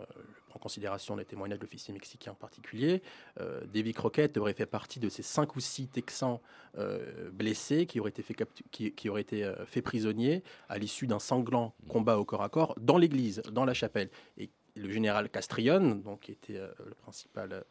en 0.53 0.59
considération 0.59 1.15
les 1.15 1.25
témoignages 1.25 1.59
d'officiers 1.59 1.93
mexicains 1.93 2.31
en 2.31 2.35
particulier, 2.35 3.01
euh, 3.39 3.61
Davy 3.65 3.93
Crockett 3.93 4.37
aurait 4.37 4.53
fait 4.53 4.65
partie 4.65 4.99
de 4.99 5.09
ces 5.09 5.23
cinq 5.23 5.55
ou 5.55 5.59
six 5.59 5.87
Texans 5.87 6.39
euh, 6.77 7.29
blessés 7.31 7.85
qui 7.85 7.99
auraient 7.99 8.11
été 8.11 8.21
fait, 8.21 8.35
qui, 8.71 8.91
qui 8.91 9.09
auraient 9.09 9.21
été 9.21 9.43
euh, 9.43 9.65
faits 9.65 9.83
prisonniers 9.83 10.43
à 10.67 10.77
l'issue 10.77 11.07
d'un 11.07 11.19
sanglant 11.19 11.73
combat 11.87 12.17
au 12.17 12.25
corps 12.25 12.43
à 12.43 12.49
corps 12.49 12.75
dans 12.79 12.97
l'église, 12.97 13.41
dans 13.51 13.65
la 13.65 13.73
chapelle. 13.73 14.09
Et 14.37 14.49
le 14.75 14.91
général 14.91 15.29
Castrillon, 15.29 15.95
donc, 15.95 16.21
qui 16.21 16.31
était 16.31 16.57
euh, 16.57 16.71
le 16.85 16.93
principal 16.93 17.63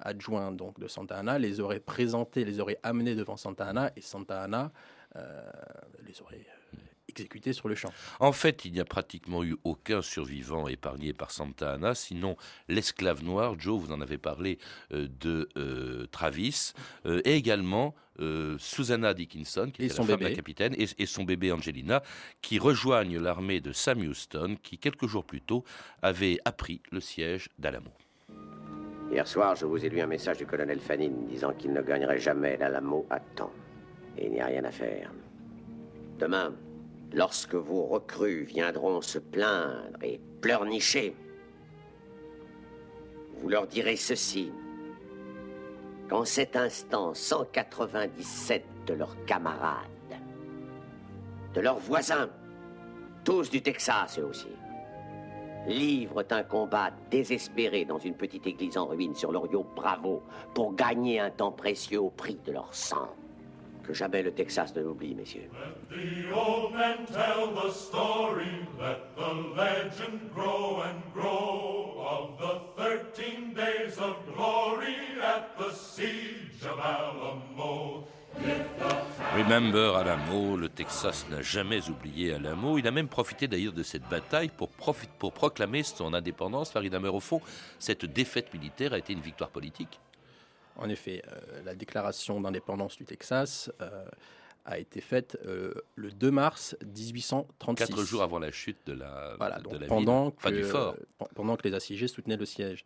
adjoint 0.00 0.52
donc, 0.52 0.78
de 0.78 0.86
Santa 0.86 1.18
Anna, 1.18 1.40
les 1.40 1.58
aurait 1.58 1.80
présentés, 1.80 2.44
les 2.44 2.60
aurait 2.60 2.78
amenés 2.84 3.16
devant 3.16 3.36
Santa 3.36 3.66
Anna, 3.66 3.90
et 3.96 4.00
Santa 4.00 4.40
Anna 4.40 4.70
les 6.06 6.22
aurait 6.22 6.46
exécutés 7.12 7.52
sur 7.52 7.68
le 7.68 7.74
champ. 7.74 7.92
En 8.20 8.32
fait, 8.32 8.64
il 8.64 8.72
n'y 8.72 8.80
a 8.80 8.84
pratiquement 8.84 9.44
eu 9.44 9.56
aucun 9.64 10.02
survivant 10.02 10.68
épargné 10.68 11.12
par 11.12 11.30
Santa 11.30 11.72
Anna, 11.74 11.94
sinon 11.94 12.36
l'esclave 12.68 13.22
noir, 13.22 13.58
Joe, 13.58 13.80
vous 13.80 13.92
en 13.92 14.00
avez 14.00 14.18
parlé, 14.18 14.58
euh, 14.92 15.08
de 15.20 15.48
euh, 15.56 16.06
Travis, 16.10 16.72
euh, 17.06 17.20
et 17.24 17.34
également 17.34 17.94
euh, 18.20 18.56
Susanna 18.58 19.14
Dickinson, 19.14 19.70
qui 19.72 19.88
son 19.88 20.02
la 20.02 20.08
femme 20.08 20.16
bébé. 20.18 20.30
d'un 20.30 20.36
capitaine, 20.36 20.74
et, 20.78 20.86
et 20.98 21.06
son 21.06 21.24
bébé 21.24 21.52
Angelina, 21.52 22.02
qui 22.40 22.58
rejoignent 22.58 23.18
l'armée 23.18 23.60
de 23.60 23.72
Sam 23.72 24.00
Houston, 24.00 24.56
qui 24.62 24.78
quelques 24.78 25.06
jours 25.06 25.24
plus 25.24 25.40
tôt 25.40 25.64
avait 26.02 26.38
appris 26.44 26.80
le 26.90 27.00
siège 27.00 27.48
d'Alamo. 27.58 27.90
Hier 29.10 29.28
soir, 29.28 29.54
je 29.56 29.66
vous 29.66 29.84
ai 29.84 29.90
lu 29.90 30.00
un 30.00 30.06
message 30.06 30.38
du 30.38 30.46
colonel 30.46 30.80
Fannin 30.80 31.12
disant 31.28 31.52
qu'il 31.52 31.72
ne 31.72 31.82
gagnerait 31.82 32.18
jamais 32.18 32.56
l'Alamo 32.56 33.06
à 33.10 33.20
temps. 33.20 33.52
Et 34.16 34.26
il 34.26 34.32
n'y 34.32 34.40
a 34.40 34.46
rien 34.46 34.64
à 34.64 34.70
faire. 34.70 35.12
Demain, 36.18 36.54
lorsque 37.14 37.54
vos 37.54 37.84
recrues 37.84 38.44
viendront 38.44 39.00
se 39.00 39.18
plaindre 39.18 39.98
et 40.02 40.20
pleurnicher, 40.40 41.14
vous 43.36 43.48
leur 43.48 43.66
direz 43.66 43.96
ceci. 43.96 44.52
Qu'en 46.08 46.24
cet 46.24 46.56
instant, 46.56 47.14
197 47.14 48.64
de 48.86 48.94
leurs 48.94 49.16
camarades, 49.24 49.86
de 51.54 51.60
leurs 51.60 51.78
voisins, 51.78 52.28
tous 53.24 53.50
du 53.50 53.62
Texas 53.62 54.18
eux 54.18 54.24
aussi, 54.24 54.48
livrent 55.66 56.24
un 56.30 56.42
combat 56.42 56.90
désespéré 57.10 57.84
dans 57.84 57.98
une 57.98 58.14
petite 58.14 58.46
église 58.46 58.76
en 58.76 58.86
ruine 58.86 59.14
sur 59.14 59.32
le 59.32 59.38
Rio 59.38 59.64
Bravo 59.76 60.22
pour 60.54 60.74
gagner 60.74 61.20
un 61.20 61.30
temps 61.30 61.52
précieux 61.52 62.00
au 62.00 62.10
prix 62.10 62.38
de 62.44 62.52
leur 62.52 62.74
sang. 62.74 63.08
Que 63.84 63.92
jamais 63.92 64.22
le 64.22 64.32
Texas 64.32 64.74
ne 64.76 64.82
l'oublie, 64.82 65.14
messieurs. 65.14 65.50
The 65.90 66.32
old 66.32 66.72
men 66.72 67.04
tell 67.06 67.52
the 67.52 67.70
story, 67.72 68.66
let 68.78 69.14
the 69.16 69.34
legend 69.56 70.20
grow 70.32 70.82
and 70.82 71.02
grow 71.12 71.96
of 71.98 72.38
the 72.38 72.82
13 73.14 73.54
days 73.54 73.98
of 73.98 74.16
glory 74.32 74.96
at 75.22 75.56
the 75.58 75.72
siege 75.74 76.64
of 76.64 76.78
Alamo. 76.78 78.06
Remember 79.36 79.96
Alamo, 79.96 80.56
le 80.56 80.68
Texas 80.68 81.26
n'a 81.30 81.42
jamais 81.42 81.88
oublié 81.88 82.34
Alamo. 82.34 82.78
Il 82.78 82.86
a 82.86 82.90
même 82.90 83.08
profité 83.08 83.48
d'ailleurs 83.48 83.72
de 83.72 83.82
cette 83.82 84.08
bataille 84.08 84.50
pour, 84.50 84.68
proclamer 85.32 85.82
son 85.82 86.12
indépendance. 86.14 86.70
Farid 86.70 86.94
Amer, 86.94 87.14
au 87.14 87.20
fond, 87.20 87.40
cette 87.78 88.04
défaite 88.04 88.52
militaire 88.52 88.92
a 88.92 88.98
été 88.98 89.12
une 89.12 89.20
victoire 89.20 89.50
politique. 89.50 90.00
En 90.76 90.88
effet, 90.88 91.22
euh, 91.28 91.62
la 91.64 91.74
déclaration 91.74 92.40
d'indépendance 92.40 92.96
du 92.96 93.04
Texas 93.04 93.70
euh, 93.80 94.04
a 94.64 94.78
été 94.78 95.00
faite 95.00 95.38
euh, 95.44 95.74
le 95.96 96.10
2 96.10 96.30
mars 96.30 96.76
1836. 96.86 97.86
Quatre 97.86 98.02
jours 98.04 98.22
avant 98.22 98.38
la 98.38 98.50
chute 98.52 98.78
de 98.86 98.92
la, 98.94 99.34
Voilà, 99.38 99.58
de 99.58 99.64
donc 99.64 99.80
la 99.80 99.86
pendant, 99.86 100.24
ville, 100.26 100.34
enfin, 100.38 100.50
que, 100.50 100.54
du 100.56 100.64
fort. 100.64 100.94
pen- 101.18 101.28
pendant 101.34 101.56
que 101.56 101.66
les 101.68 101.74
assiégés 101.74 102.08
soutenaient 102.08 102.36
le 102.36 102.46
siège. 102.46 102.84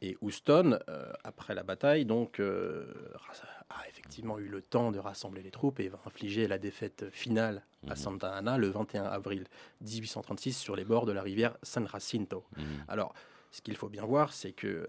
Et 0.00 0.16
Houston, 0.20 0.78
après 1.24 1.56
la 1.56 1.64
bataille, 1.64 2.04
donc, 2.04 2.38
a 2.38 3.88
effectivement 3.88 4.38
eu 4.38 4.46
le 4.46 4.62
temps 4.62 4.92
de 4.92 4.98
rassembler 5.00 5.42
les 5.42 5.50
troupes 5.50 5.80
et 5.80 5.88
va 5.88 5.98
infliger 6.06 6.46
la 6.46 6.58
défaite 6.58 7.06
finale 7.10 7.62
à 7.88 7.96
Santa 7.96 8.32
Ana 8.32 8.58
le 8.58 8.68
21 8.68 9.04
avril 9.04 9.44
1836 9.80 10.56
sur 10.56 10.76
les 10.76 10.84
bords 10.84 11.04
de 11.06 11.10
la 11.12 11.22
rivière 11.22 11.56
San 11.64 11.88
Jacinto. 11.88 12.44
Alors, 12.86 13.12
ce 13.50 13.60
qu'il 13.62 13.76
faut 13.76 13.88
bien 13.88 14.04
voir, 14.04 14.32
c'est 14.32 14.52
que 14.52 14.66
euh, 14.66 14.88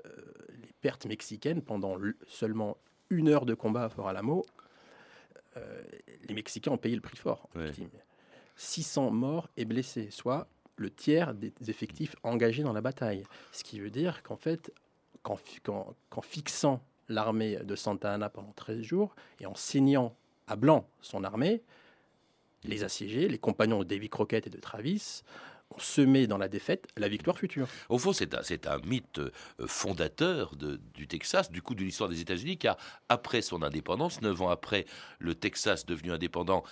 pertes 0.81 1.05
mexicaines 1.05 1.61
pendant 1.61 1.97
seulement 2.27 2.77
une 3.09 3.27
heure 3.29 3.45
de 3.45 3.53
combat 3.53 3.85
à 3.85 3.89
Fort 3.89 4.07
Alamo, 4.07 4.45
euh, 5.57 5.81
les 6.27 6.33
Mexicains 6.33 6.71
ont 6.71 6.77
payé 6.77 6.95
le 6.95 7.01
prix 7.01 7.17
fort. 7.17 7.49
en 7.55 7.59
victimes. 7.65 7.89
600 8.55 9.11
morts 9.11 9.47
et 9.57 9.65
blessés, 9.65 10.09
soit 10.11 10.47
le 10.75 10.89
tiers 10.89 11.33
des 11.33 11.51
effectifs 11.67 12.15
engagés 12.23 12.63
dans 12.63 12.73
la 12.73 12.81
bataille. 12.81 13.23
Ce 13.51 13.63
qui 13.63 13.79
veut 13.79 13.89
dire 13.89 14.21
qu'en 14.23 14.35
fait, 14.37 14.71
qu'en 15.23 15.35
fi- 15.37 15.59
qu'en- 15.61 15.95
qu'en 16.09 16.21
fixant 16.21 16.81
l'armée 17.09 17.57
de 17.57 17.75
Santa 17.75 18.13
Anna 18.13 18.29
pendant 18.29 18.51
13 18.53 18.81
jours 18.81 19.15
et 19.39 19.45
en 19.45 19.55
saignant 19.55 20.15
à 20.47 20.55
blanc 20.55 20.87
son 21.01 21.23
armée, 21.23 21.61
les 22.63 22.83
assiégés, 22.83 23.27
les 23.27 23.37
compagnons 23.37 23.79
de 23.79 23.83
Davy 23.85 24.09
Crockett 24.09 24.45
et 24.47 24.49
de 24.49 24.59
Travis, 24.59 25.23
semé 25.77 26.27
dans 26.27 26.37
la 26.37 26.47
défaite 26.47 26.87
la 26.97 27.07
victoire 27.07 27.37
future. 27.37 27.67
Au 27.89 27.97
fond, 27.97 28.13
c'est 28.13 28.33
un, 28.67 28.79
mythe 28.79 29.19
euh, 29.19 29.31
fondateur 29.67 30.55
du 30.55 31.07
Texas, 31.07 31.51
du 31.51 31.61
coup 31.61 31.75
de 31.75 31.83
l'histoire 31.83 32.09
des 32.09 32.21
États-Unis, 32.21 32.57
car 32.57 32.77
après 33.07 33.41
son 33.41 33.61
indépendance, 33.61 34.21
neuf 34.21 34.41
ans 34.41 34.49
après, 34.49 34.85
le 35.19 35.35
Texas 35.35 35.85
devenu 35.85 36.11
indépendant 36.11 36.63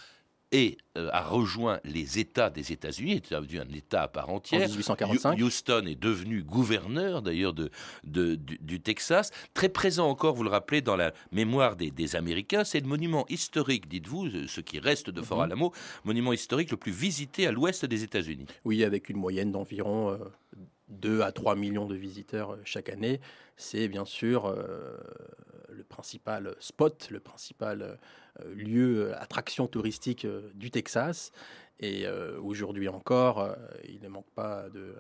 et 0.53 0.77
euh, 0.97 1.10
a 1.12 1.23
rejoint 1.23 1.79
les 1.83 2.19
États 2.19 2.49
des 2.49 2.71
États-Unis, 2.71 3.13
est 3.13 3.33
devenu 3.33 3.60
un 3.60 3.67
État 3.75 4.03
à 4.03 4.07
part 4.07 4.29
entière. 4.29 4.62
En 4.62 4.67
1845. 4.69 5.38
Hu- 5.38 5.43
Houston 5.43 5.83
est 5.88 5.99
devenu 5.99 6.41
gouverneur 6.43 7.21
d'ailleurs 7.21 7.53
de, 7.53 7.69
de- 8.05 8.36
du, 8.36 8.57
du 8.62 8.79
Texas, 8.79 9.31
très 9.53 9.67
présent 9.69 10.07
encore, 10.10 10.36
vous 10.36 10.43
le 10.43 10.49
rappelez, 10.49 10.81
dans 10.81 10.95
la 10.95 11.12
mémoire 11.31 11.75
des, 11.75 11.91
des 11.91 12.15
Américains. 12.15 12.63
C'est 12.63 12.79
le 12.79 12.88
monument 12.88 13.25
historique, 13.29 13.88
dites-vous, 13.89 14.47
ce 14.47 14.62
qui 14.62 14.79
reste 14.79 15.10
de 15.10 15.21
Fort 15.21 15.39
Mhm. 15.39 15.43
Alamo, 15.43 15.73
monument 16.05 16.31
historique 16.33 16.71
le 16.71 16.77
plus 16.77 16.91
visité 16.93 17.45
à 17.47 17.51
l'ouest 17.51 17.86
des 17.86 18.03
États-Unis. 18.03 18.45
Oui, 18.63 18.83
avec 18.86 19.10
une 19.10 19.17
moyenne 19.17 19.51
d'environ 19.51 20.12
euh, 20.12 20.17
2 20.89 21.21
à 21.21 21.31
3 21.33 21.55
millions 21.57 21.86
de 21.86 21.95
visiteurs 21.95 22.51
euh, 22.53 22.62
chaque 22.63 22.88
année. 22.89 23.19
C'est 23.57 23.88
bien 23.89 24.05
sûr 24.05 24.45
euh, 24.45 24.95
principal 25.88 26.56
spot, 26.60 27.10
le 27.10 27.19
principal 27.19 27.82
euh, 27.82 28.54
lieu, 28.54 29.10
euh, 29.10 29.21
attraction 29.21 29.67
touristique 29.67 30.26
euh, 30.26 30.52
du 30.54 30.69
Texas. 30.71 31.32
Et 31.80 32.08
euh, 32.08 32.39
aujourd'hui 32.41 32.88
encore, 32.89 33.39
euh, 33.39 33.56
il 33.88 34.02
ne 34.02 34.10
manque 34.10 34.30
pas 34.36 34.69
de, 34.69 34.95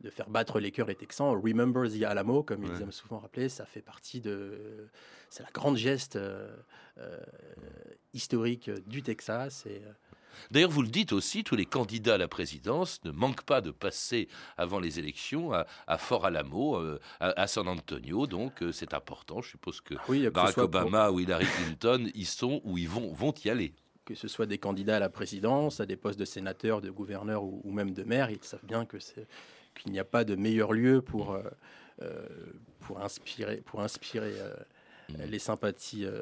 de 0.00 0.10
faire 0.10 0.28
battre 0.30 0.60
les 0.60 0.70
cœurs 0.70 0.88
les 0.88 0.94
Texans. 0.94 1.38
Remember 1.40 1.88
the 1.90 2.02
Alamo, 2.02 2.42
comme 2.42 2.64
ils 2.64 2.82
aiment 2.82 2.92
souvent 2.92 3.18
rappeler, 3.18 3.48
ça 3.48 3.66
fait 3.66 3.82
partie 3.82 4.20
de... 4.20 4.88
C'est 5.30 5.42
la 5.42 5.50
grande 5.50 5.76
geste 5.76 6.16
euh, 6.16 6.54
euh, 6.98 7.18
historique 8.12 8.70
du 8.86 9.02
Texas. 9.02 9.64
Et, 9.66 9.82
euh, 9.84 9.92
D'ailleurs, 10.50 10.70
vous 10.70 10.82
le 10.82 10.88
dites 10.88 11.12
aussi, 11.12 11.44
tous 11.44 11.56
les 11.56 11.66
candidats 11.66 12.14
à 12.14 12.18
la 12.18 12.28
présidence 12.28 13.00
ne 13.04 13.10
manquent 13.10 13.42
pas 13.44 13.60
de 13.60 13.70
passer 13.70 14.28
avant 14.56 14.78
les 14.80 14.98
élections 14.98 15.52
à, 15.52 15.66
à 15.86 15.98
Fort 15.98 16.24
Alamo, 16.26 16.76
euh, 16.76 16.98
à, 17.20 17.40
à 17.40 17.46
San 17.46 17.66
Antonio. 17.68 18.26
Donc, 18.26 18.62
euh, 18.62 18.72
c'est 18.72 18.94
important. 18.94 19.42
Je 19.42 19.50
suppose 19.50 19.80
que 19.80 19.94
oui, 20.08 20.20
que 20.20 20.24
ce 20.26 20.30
Barack 20.30 20.54
pour- 20.54 20.64
Obama 20.64 21.10
ou 21.10 21.20
Hillary 21.20 21.46
Clinton 21.46 22.08
y 22.14 22.24
sont 22.24 22.60
ou 22.64 22.78
ils 22.78 22.88
vont, 22.88 23.12
vont 23.12 23.34
y 23.44 23.50
aller. 23.50 23.72
que 24.04 24.14
ce 24.14 24.28
soit 24.28 24.46
des 24.46 24.58
candidats 24.58 24.96
à 24.96 25.00
la 25.00 25.08
présidence, 25.08 25.80
à 25.80 25.86
des 25.86 25.96
postes 25.96 26.18
de 26.18 26.24
sénateurs, 26.26 26.80
de 26.82 26.90
gouverneurs 26.90 27.42
ou, 27.42 27.60
ou 27.64 27.72
même 27.72 27.92
de 27.94 28.02
maires, 28.02 28.30
ils 28.30 28.42
savent 28.42 28.64
bien 28.64 28.84
que 28.84 28.98
c'est 28.98 29.26
qu'il 29.74 29.92
n'y 29.92 29.98
a 29.98 30.04
pas 30.04 30.24
de 30.24 30.34
meilleur 30.36 30.72
lieu 30.72 31.00
pour 31.00 31.32
euh, 31.32 31.42
euh, 32.02 32.26
pour 32.80 33.00
inspirer 33.02 33.62
pour 33.64 33.80
inspirer 33.80 34.34
euh, 34.38 34.54
les 35.26 35.38
sympathies 35.38 36.04
euh, 36.04 36.20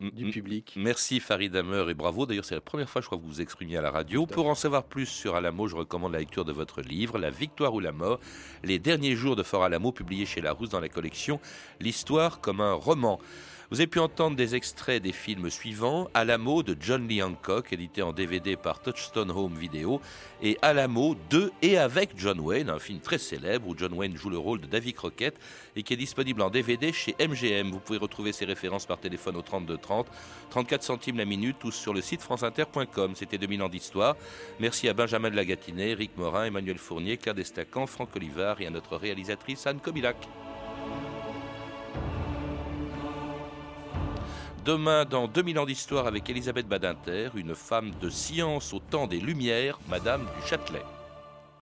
du 0.00 0.30
public. 0.30 0.74
Merci 0.76 1.20
Farid 1.20 1.54
Hammer 1.54 1.86
et 1.90 1.94
bravo. 1.94 2.26
D'ailleurs, 2.26 2.44
c'est 2.44 2.54
la 2.54 2.60
première 2.60 2.88
fois, 2.88 3.00
je 3.00 3.06
crois, 3.06 3.18
que 3.18 3.22
vous 3.22 3.28
vous 3.28 3.40
exprimez 3.40 3.76
à 3.76 3.82
la 3.82 3.90
radio. 3.90 4.26
Pour 4.26 4.48
en 4.48 4.54
savoir 4.54 4.84
plus 4.84 5.06
sur 5.06 5.36
Alamo, 5.36 5.66
je 5.68 5.76
recommande 5.76 6.12
la 6.12 6.18
lecture 6.18 6.44
de 6.44 6.52
votre 6.52 6.80
livre, 6.80 7.18
La 7.18 7.30
victoire 7.30 7.74
ou 7.74 7.80
la 7.80 7.92
mort, 7.92 8.20
les 8.62 8.78
derniers 8.78 9.14
jours 9.14 9.36
de 9.36 9.42
Fort 9.42 9.64
Alamo, 9.64 9.92
publié 9.92 10.26
chez 10.26 10.40
Larousse 10.40 10.70
dans 10.70 10.80
la 10.80 10.88
collection 10.88 11.40
L'histoire 11.80 12.40
comme 12.40 12.60
un 12.60 12.72
roman. 12.72 13.20
Vous 13.70 13.80
avez 13.80 13.86
pu 13.86 13.98
entendre 13.98 14.36
des 14.36 14.54
extraits 14.54 15.02
des 15.02 15.12
films 15.12 15.48
suivants 15.48 16.08
Alamo 16.12 16.62
de 16.62 16.76
John 16.78 17.08
Lee 17.08 17.22
Hancock, 17.22 17.72
édité 17.72 18.02
en 18.02 18.12
DVD 18.12 18.56
par 18.56 18.80
Touchstone 18.80 19.30
Home 19.30 19.54
Video, 19.54 20.02
et 20.42 20.58
Alamo 20.60 21.16
de 21.30 21.50
et 21.62 21.78
avec 21.78 22.10
John 22.16 22.40
Wayne, 22.40 22.68
un 22.68 22.78
film 22.78 23.00
très 23.00 23.16
célèbre 23.16 23.66
où 23.66 23.74
John 23.76 23.94
Wayne 23.94 24.16
joue 24.16 24.28
le 24.28 24.36
rôle 24.36 24.60
de 24.60 24.66
David 24.66 24.94
Crockett 24.96 25.34
et 25.76 25.82
qui 25.82 25.94
est 25.94 25.96
disponible 25.96 26.42
en 26.42 26.50
DVD 26.50 26.92
chez 26.92 27.14
MGM. 27.18 27.70
Vous 27.70 27.80
pouvez 27.80 27.98
retrouver 27.98 28.32
ces 28.32 28.44
références 28.44 28.84
par 28.84 28.98
téléphone 28.98 29.36
au 29.36 29.42
32 29.42 29.78
30, 29.78 30.08
34 30.50 30.82
centimes 30.82 31.16
la 31.16 31.24
minute 31.24 31.64
ou 31.64 31.70
sur 31.70 31.94
le 31.94 32.02
site 32.02 32.20
franceinter.com. 32.20 33.12
C'était 33.14 33.38
2000 33.38 33.62
ans 33.62 33.68
d'histoire. 33.70 34.16
Merci 34.60 34.90
à 34.90 34.92
Benjamin 34.92 35.30
de 35.30 35.36
Lagatinet, 35.36 35.90
Eric 35.90 36.16
Morin, 36.18 36.44
Emmanuel 36.44 36.76
Fournier, 36.76 37.16
Claire 37.16 37.34
Destacan, 37.34 37.86
Franck 37.86 38.14
Olivard 38.14 38.60
et 38.60 38.66
à 38.66 38.70
notre 38.70 38.96
réalisatrice 38.96 39.66
Anne 39.66 39.80
Kobilac. 39.80 40.16
Demain, 44.64 45.04
dans 45.04 45.28
2000 45.28 45.58
ans 45.58 45.66
d'histoire 45.66 46.06
avec 46.06 46.30
Elisabeth 46.30 46.66
Badinter, 46.66 47.28
une 47.34 47.54
femme 47.54 47.90
de 48.00 48.08
science 48.08 48.72
au 48.72 48.78
temps 48.78 49.06
des 49.06 49.20
Lumières, 49.20 49.78
Madame 49.90 50.22
du 50.22 50.48
Châtelet. 50.48 50.82